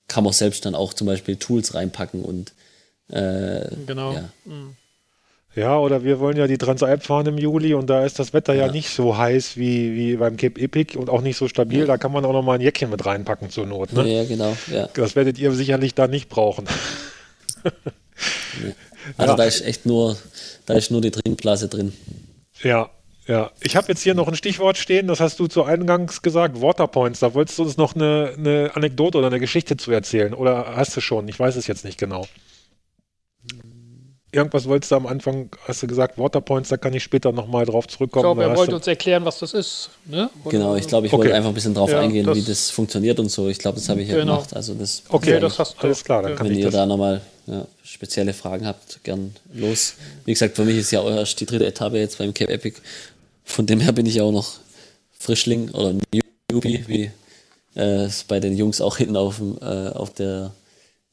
[0.08, 2.54] kann man selbst dann auch zum Beispiel Tools reinpacken und
[3.08, 4.14] äh, genau.
[4.14, 4.30] Ja.
[4.46, 4.76] Mhm.
[5.54, 8.54] Ja, oder wir wollen ja die Transalp fahren im Juli und da ist das Wetter
[8.54, 11.86] ja, ja nicht so heiß wie, wie beim Cape Epic und auch nicht so stabil.
[11.86, 13.91] Da kann man auch noch mal ein Jäckchen mit reinpacken zur Not.
[13.91, 14.08] Ne?
[14.08, 14.56] Ja, genau.
[14.72, 14.88] Ja.
[14.93, 16.66] Das werdet ihr sicherlich da nicht brauchen.
[19.18, 19.36] Also ja.
[19.36, 20.16] da ist echt nur,
[20.68, 21.91] da ist nur die Trinkblase drin.
[22.62, 22.91] Ja,
[23.28, 23.52] ja.
[23.62, 27.20] Ich habe jetzt hier noch ein Stichwort stehen, das hast du zu Eingangs gesagt, Waterpoints.
[27.20, 30.34] Da wolltest du uns noch eine, eine Anekdote oder eine Geschichte zu erzählen.
[30.34, 31.28] Oder hast du schon?
[31.28, 32.28] Ich weiß es jetzt nicht genau
[34.32, 37.88] irgendwas wolltest du am Anfang, hast du gesagt, Waterpoints, da kann ich später nochmal drauf
[37.88, 38.32] zurückkommen.
[38.32, 39.89] Ich glaube, er wollte uns erklären, was das ist.
[40.05, 40.29] Ne?
[40.45, 41.23] Genau, ich glaube, ich okay.
[41.23, 43.49] wollte einfach ein bisschen drauf ja, eingehen, das wie das funktioniert und so.
[43.49, 44.36] Ich glaube, das habe ich ja genau.
[44.36, 44.55] gemacht.
[44.55, 45.84] Also das okay, das hast du.
[45.84, 46.73] Alles klar, dann kann Wenn ihr das.
[46.73, 49.95] da nochmal ja, spezielle Fragen habt, gern los.
[50.25, 52.79] Wie gesagt, für mich ist ja auch erst die dritte Etappe jetzt beim Cape Epic.
[53.43, 54.59] Von dem her bin ich auch noch
[55.19, 55.93] Frischling oder
[56.51, 57.11] Newbie, wie
[57.75, 60.51] äh, es bei den Jungs auch hinten auf, dem, äh, auf der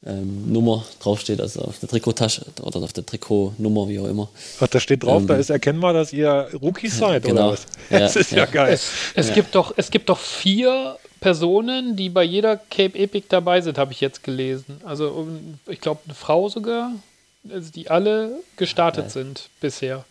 [0.06, 4.28] ähm, Nummer draufsteht, also auf der Trikottasche oder auf der Trikotnummer, wie auch immer.
[4.60, 7.48] Ach, da steht drauf, ähm, da ist erkennbar, dass ihr Rookies seid, genau.
[7.48, 7.66] oder was?
[7.90, 8.72] Ja, das ist ja, ja geil.
[8.72, 9.34] Es, es ja.
[9.34, 13.92] Gibt doch, es gibt doch vier Personen, die bei jeder Cape Epic dabei sind, habe
[13.92, 14.80] ich jetzt gelesen.
[14.84, 15.26] Also
[15.66, 16.92] ich glaube eine Frau sogar,
[17.50, 19.10] also die alle gestartet ja.
[19.10, 20.04] sind bisher.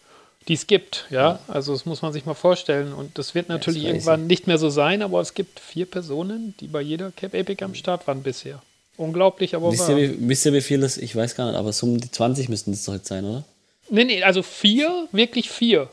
[0.49, 1.39] Die es gibt, ja.
[1.47, 2.93] Also das muss man sich mal vorstellen.
[2.93, 6.67] Und das wird natürlich irgendwann nicht mehr so sein, aber es gibt vier Personen, die
[6.67, 8.61] bei jeder Cape Epic am Start waren bisher.
[8.97, 9.87] Unglaublich, aber wisst.
[9.89, 10.97] Ihr, wie, wisst ihr, wie viel das?
[10.97, 13.45] Ich weiß gar nicht, aber so um die 20 müssten das doch jetzt sein, oder?
[13.89, 15.89] Nee, nee, also vier, wirklich vier.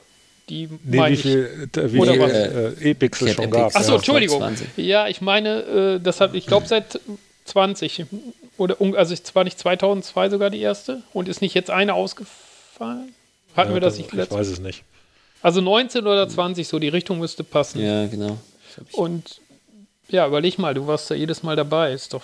[0.49, 3.75] Die nee, wie viel, äh, wie viel äh, äh, Epics es schon gab.
[3.75, 3.97] Achso, ja.
[3.97, 4.39] Entschuldigung.
[4.39, 4.69] 20.
[4.77, 7.01] Ja, ich meine, äh, das hat, ich glaube seit
[7.45, 8.07] 20.
[8.57, 13.15] Oder, also es war nicht 2002 sogar die erste und ist nicht jetzt eine ausgefallen?
[13.57, 14.83] Hatten ja, wir das, das nicht Ich weiß es nicht.
[15.43, 17.83] Also 19 oder 20, so die Richtung müsste passen.
[17.83, 18.39] Ja, genau.
[18.93, 19.41] Und
[20.09, 22.23] ja, überleg mal, du warst da jedes Mal dabei, ist doch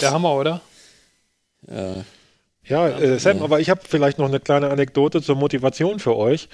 [0.00, 0.60] der Hammer, oder?
[1.68, 2.04] Ja.
[2.64, 6.48] Ja, äh, Sam, aber ich habe vielleicht noch eine kleine Anekdote zur Motivation für euch,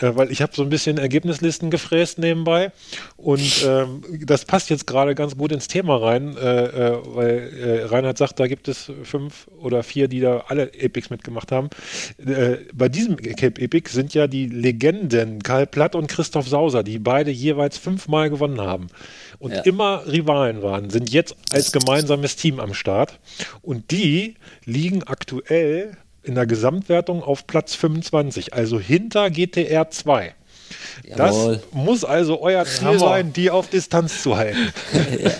[0.00, 2.72] äh, weil ich habe so ein bisschen Ergebnislisten gefräst nebenbei
[3.18, 7.84] und ähm, das passt jetzt gerade ganz gut ins Thema rein, äh, äh weil äh,
[7.84, 11.68] Reinhard sagt, da gibt es fünf oder vier, die da alle Epics mitgemacht haben.
[12.16, 16.98] Äh, bei diesem Cape Epic sind ja die Legenden Karl Platt und Christoph Sauser, die
[16.98, 18.86] beide jeweils fünfmal gewonnen haben
[19.40, 19.60] und ja.
[19.62, 23.18] immer Rivalen waren, sind jetzt als gemeinsames Team am Start.
[23.62, 30.34] Und die liegen aktuell in der Gesamtwertung auf Platz 25, also hinter GTR 2.
[31.16, 32.98] Das muss also euer Ziel Hammer.
[32.98, 34.72] sein, die auf Distanz zu halten.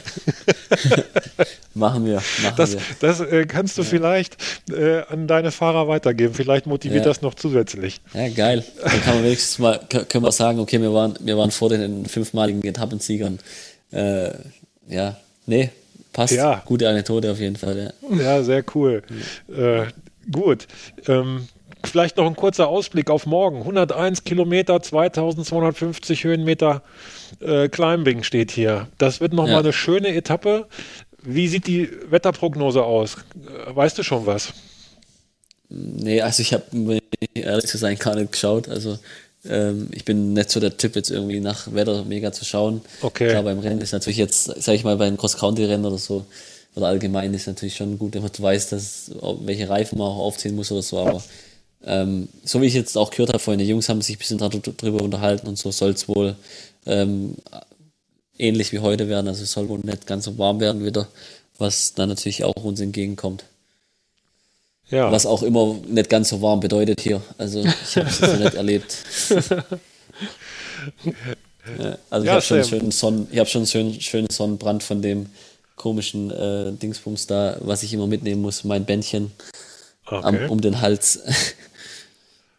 [1.74, 2.20] machen wir.
[2.42, 2.80] Machen das wir.
[3.00, 3.88] das äh, kannst du ja.
[3.88, 4.36] vielleicht
[4.72, 6.34] äh, an deine Fahrer weitergeben.
[6.34, 7.10] Vielleicht motiviert ja.
[7.10, 8.00] das noch zusätzlich.
[8.14, 8.64] Ja, geil.
[8.82, 12.06] Dann kann man wenigstens mal können wir sagen, okay, wir waren, wir waren vor den
[12.06, 13.38] fünfmaligen Etappensiegern
[13.92, 14.30] äh,
[14.88, 15.16] ja,
[15.46, 15.70] nee,
[16.12, 16.32] passt.
[16.32, 16.62] Ja.
[16.64, 17.92] Gute Anekdote auf jeden Fall.
[18.10, 19.02] Ja, ja sehr cool.
[19.48, 19.86] Äh,
[20.30, 20.66] gut.
[21.06, 21.48] Ähm,
[21.84, 23.58] vielleicht noch ein kurzer Ausblick auf morgen.
[23.58, 26.82] 101 Kilometer, 2250 Höhenmeter
[27.40, 28.88] äh, Climbing steht hier.
[28.98, 29.58] Das wird nochmal ja.
[29.60, 30.66] eine schöne Etappe.
[31.22, 33.16] Wie sieht die Wetterprognose aus?
[33.68, 34.52] Weißt du schon was?
[35.68, 37.00] Nee, also ich habe,
[37.34, 38.68] ehrlich zu sein, gar nicht geschaut.
[38.68, 38.98] Also
[39.48, 42.82] ähm, ich bin nicht so der Typ, jetzt irgendwie nach Wetter mega zu schauen.
[43.00, 43.30] Okay.
[43.30, 46.26] Klar, beim Rennen ist natürlich jetzt, sag ich mal, beim Cross-Country-Rennen oder so,
[46.74, 49.10] oder allgemein ist natürlich schon gut, wenn man weiß, dass,
[49.40, 51.22] welche Reifen man auch aufziehen muss oder so, aber
[51.84, 54.38] ähm, so wie ich jetzt auch gehört habe vorhin, die Jungs haben sich ein bisschen
[54.38, 56.36] darüber unterhalten und so soll es wohl
[56.86, 57.36] ähm,
[58.38, 61.08] ähnlich wie heute werden, also es soll wohl nicht ganz so warm werden wieder,
[61.58, 63.44] was dann natürlich auch uns entgegenkommt.
[64.90, 65.10] Ja.
[65.12, 67.22] Was auch immer nicht ganz so warm bedeutet hier.
[67.38, 68.96] Also ich habe es nicht erlebt.
[71.78, 75.00] ja, also ja, ich habe schon, schönen Sonnen, ich hab schon einen schönen, Sonnenbrand von
[75.00, 75.26] dem
[75.76, 79.30] komischen äh, Dingsbums da, was ich immer mitnehmen muss, mein Bändchen
[80.06, 80.26] okay.
[80.26, 81.20] am, um den Hals.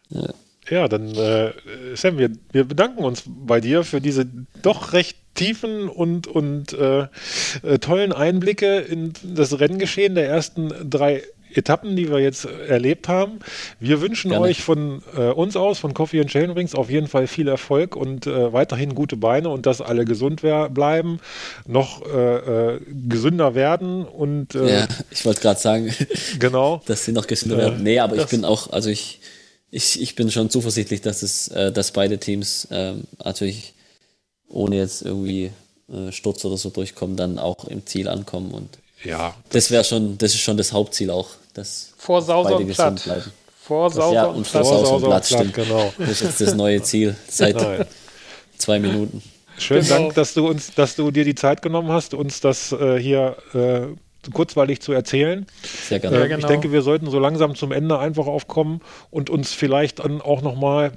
[0.08, 0.28] ja.
[0.70, 0.88] ja.
[0.88, 1.52] dann äh,
[1.94, 4.26] Sam, wir, wir bedanken uns bei dir für diese
[4.62, 7.06] doch recht tiefen und, und äh,
[7.62, 11.22] äh tollen Einblicke in das Renngeschehen der ersten drei
[11.56, 13.40] Etappen, die wir jetzt erlebt haben.
[13.80, 14.46] Wir wünschen Gerne.
[14.46, 17.96] euch von äh, uns aus, von Coffee and Chain Rings, auf jeden Fall viel Erfolg
[17.96, 21.20] und äh, weiterhin gute Beine und dass alle gesund bleiben,
[21.66, 25.94] noch äh, äh, gesünder werden und äh, ja, ich wollte gerade sagen,
[26.38, 27.82] genau, dass sie noch gesünder werden.
[27.82, 29.20] Nee, aber ich bin auch, also ich,
[29.70, 33.74] ich, ich bin schon zuversichtlich, dass es, äh, dass beide Teams ähm, natürlich
[34.48, 35.50] ohne jetzt irgendwie
[36.10, 39.34] Sturz oder so durchkommen, dann auch im Ziel ankommen und ja.
[39.50, 43.02] Das wäre schon, das ist schon das Hauptziel auch, dass vor Sauser und Platt.
[43.04, 43.32] Bleiben.
[43.60, 45.54] Vor Sauser ja, und vor Sauser und Platt, stimmt.
[45.54, 45.92] Genau.
[45.98, 47.86] Das ist jetzt das neue Ziel seit Nein.
[48.58, 49.22] zwei Minuten.
[49.58, 49.94] Schönen genau.
[49.96, 53.36] Dank, dass du uns, dass du dir die Zeit genommen hast, uns das äh, hier
[53.54, 55.46] äh, kurzweilig zu erzählen.
[55.88, 56.16] Sehr gerne.
[56.16, 56.38] Äh, ja, genau.
[56.40, 58.80] Ich denke, wir sollten so langsam zum Ende einfach aufkommen
[59.10, 60.92] und uns vielleicht dann auch nochmal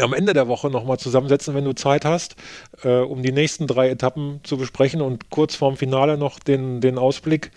[0.00, 2.36] am Ende der Woche nochmal zusammensetzen, wenn du Zeit hast,
[2.82, 6.98] äh, um die nächsten drei Etappen zu besprechen und kurz vorm Finale noch den, den
[6.98, 7.50] Ausblick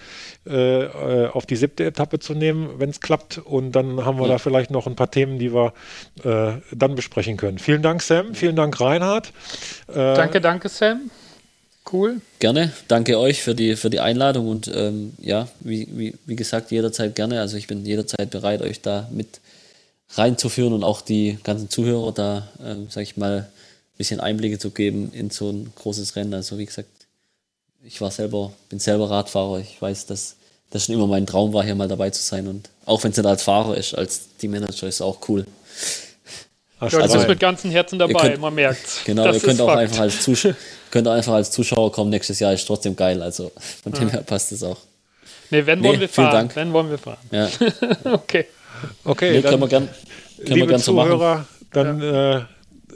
[0.46, 3.40] äh, äh auf die siebte Etappe zu nehmen, wenn es klappt.
[3.40, 4.34] Und dann haben wir ja.
[4.34, 5.74] da vielleicht noch ein paar Themen, die wir
[6.24, 7.60] äh, dann besprechen können.
[7.60, 8.34] Vielen Dank, Sam.
[8.36, 9.32] Vielen Dank, Reinhard.
[9.88, 11.10] Äh, danke, danke, Sam.
[11.92, 12.20] Cool.
[12.40, 12.74] Gerne.
[12.90, 17.16] Danke euch für die, für die Einladung und ähm, ja, wie, wie, wie gesagt, jederzeit
[17.16, 17.40] gerne.
[17.40, 19.40] Also ich bin jederzeit bereit, euch da mit
[20.16, 24.72] reinzuführen und auch die ganzen Zuhörer da, ähm, sag ich mal, ein bisschen Einblicke zu
[24.72, 26.34] geben in so ein großes Rennen.
[26.34, 26.90] Also wie gesagt,
[27.84, 29.60] ich war selber, bin selber Radfahrer.
[29.60, 30.36] Ich weiß, dass
[30.72, 32.48] das schon immer mein Traum war, hier mal dabei zu sein.
[32.48, 35.46] Und auch wenn es nicht als Fahrer ist, als Teammanager ist auch cool.
[36.80, 39.06] Ach, ja, du bist mit ganzem Herzen dabei, könnt, man merkt.
[39.06, 40.56] Genau, ihr könnt auch einfach als, Zuschauer,
[40.92, 42.12] könnt auch einfach als Zuschauer kommen.
[42.12, 43.22] Nächstes Jahr ist trotzdem geil.
[43.22, 43.52] Also
[43.82, 44.00] von ja.
[44.00, 44.78] dem her passt es auch.
[45.50, 46.32] Nee, wenn nee, wollen wir fahren.
[46.32, 46.56] Dank.
[46.56, 47.18] Wenn wollen wir fahren.
[47.32, 47.50] Ja.
[48.14, 48.46] okay.
[49.04, 49.88] Okay, nee, können wir gern,
[50.38, 52.38] können liebe wir gern Zuhörer, so dann ja.
[52.38, 52.42] äh,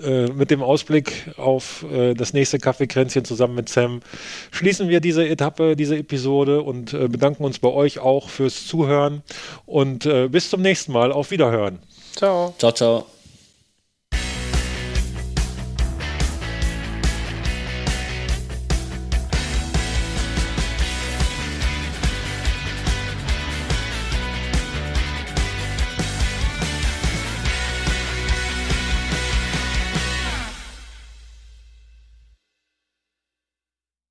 [0.04, 4.02] äh, mit dem Ausblick auf äh, das nächste Kaffeekränzchen zusammen mit Sam
[4.52, 9.22] schließen wir diese Etappe, diese Episode und äh, bedanken uns bei euch auch fürs Zuhören
[9.66, 11.12] und äh, bis zum nächsten Mal.
[11.12, 11.80] Auf Wiederhören.
[12.16, 12.56] Ciao.
[12.58, 13.06] Ciao, ciao.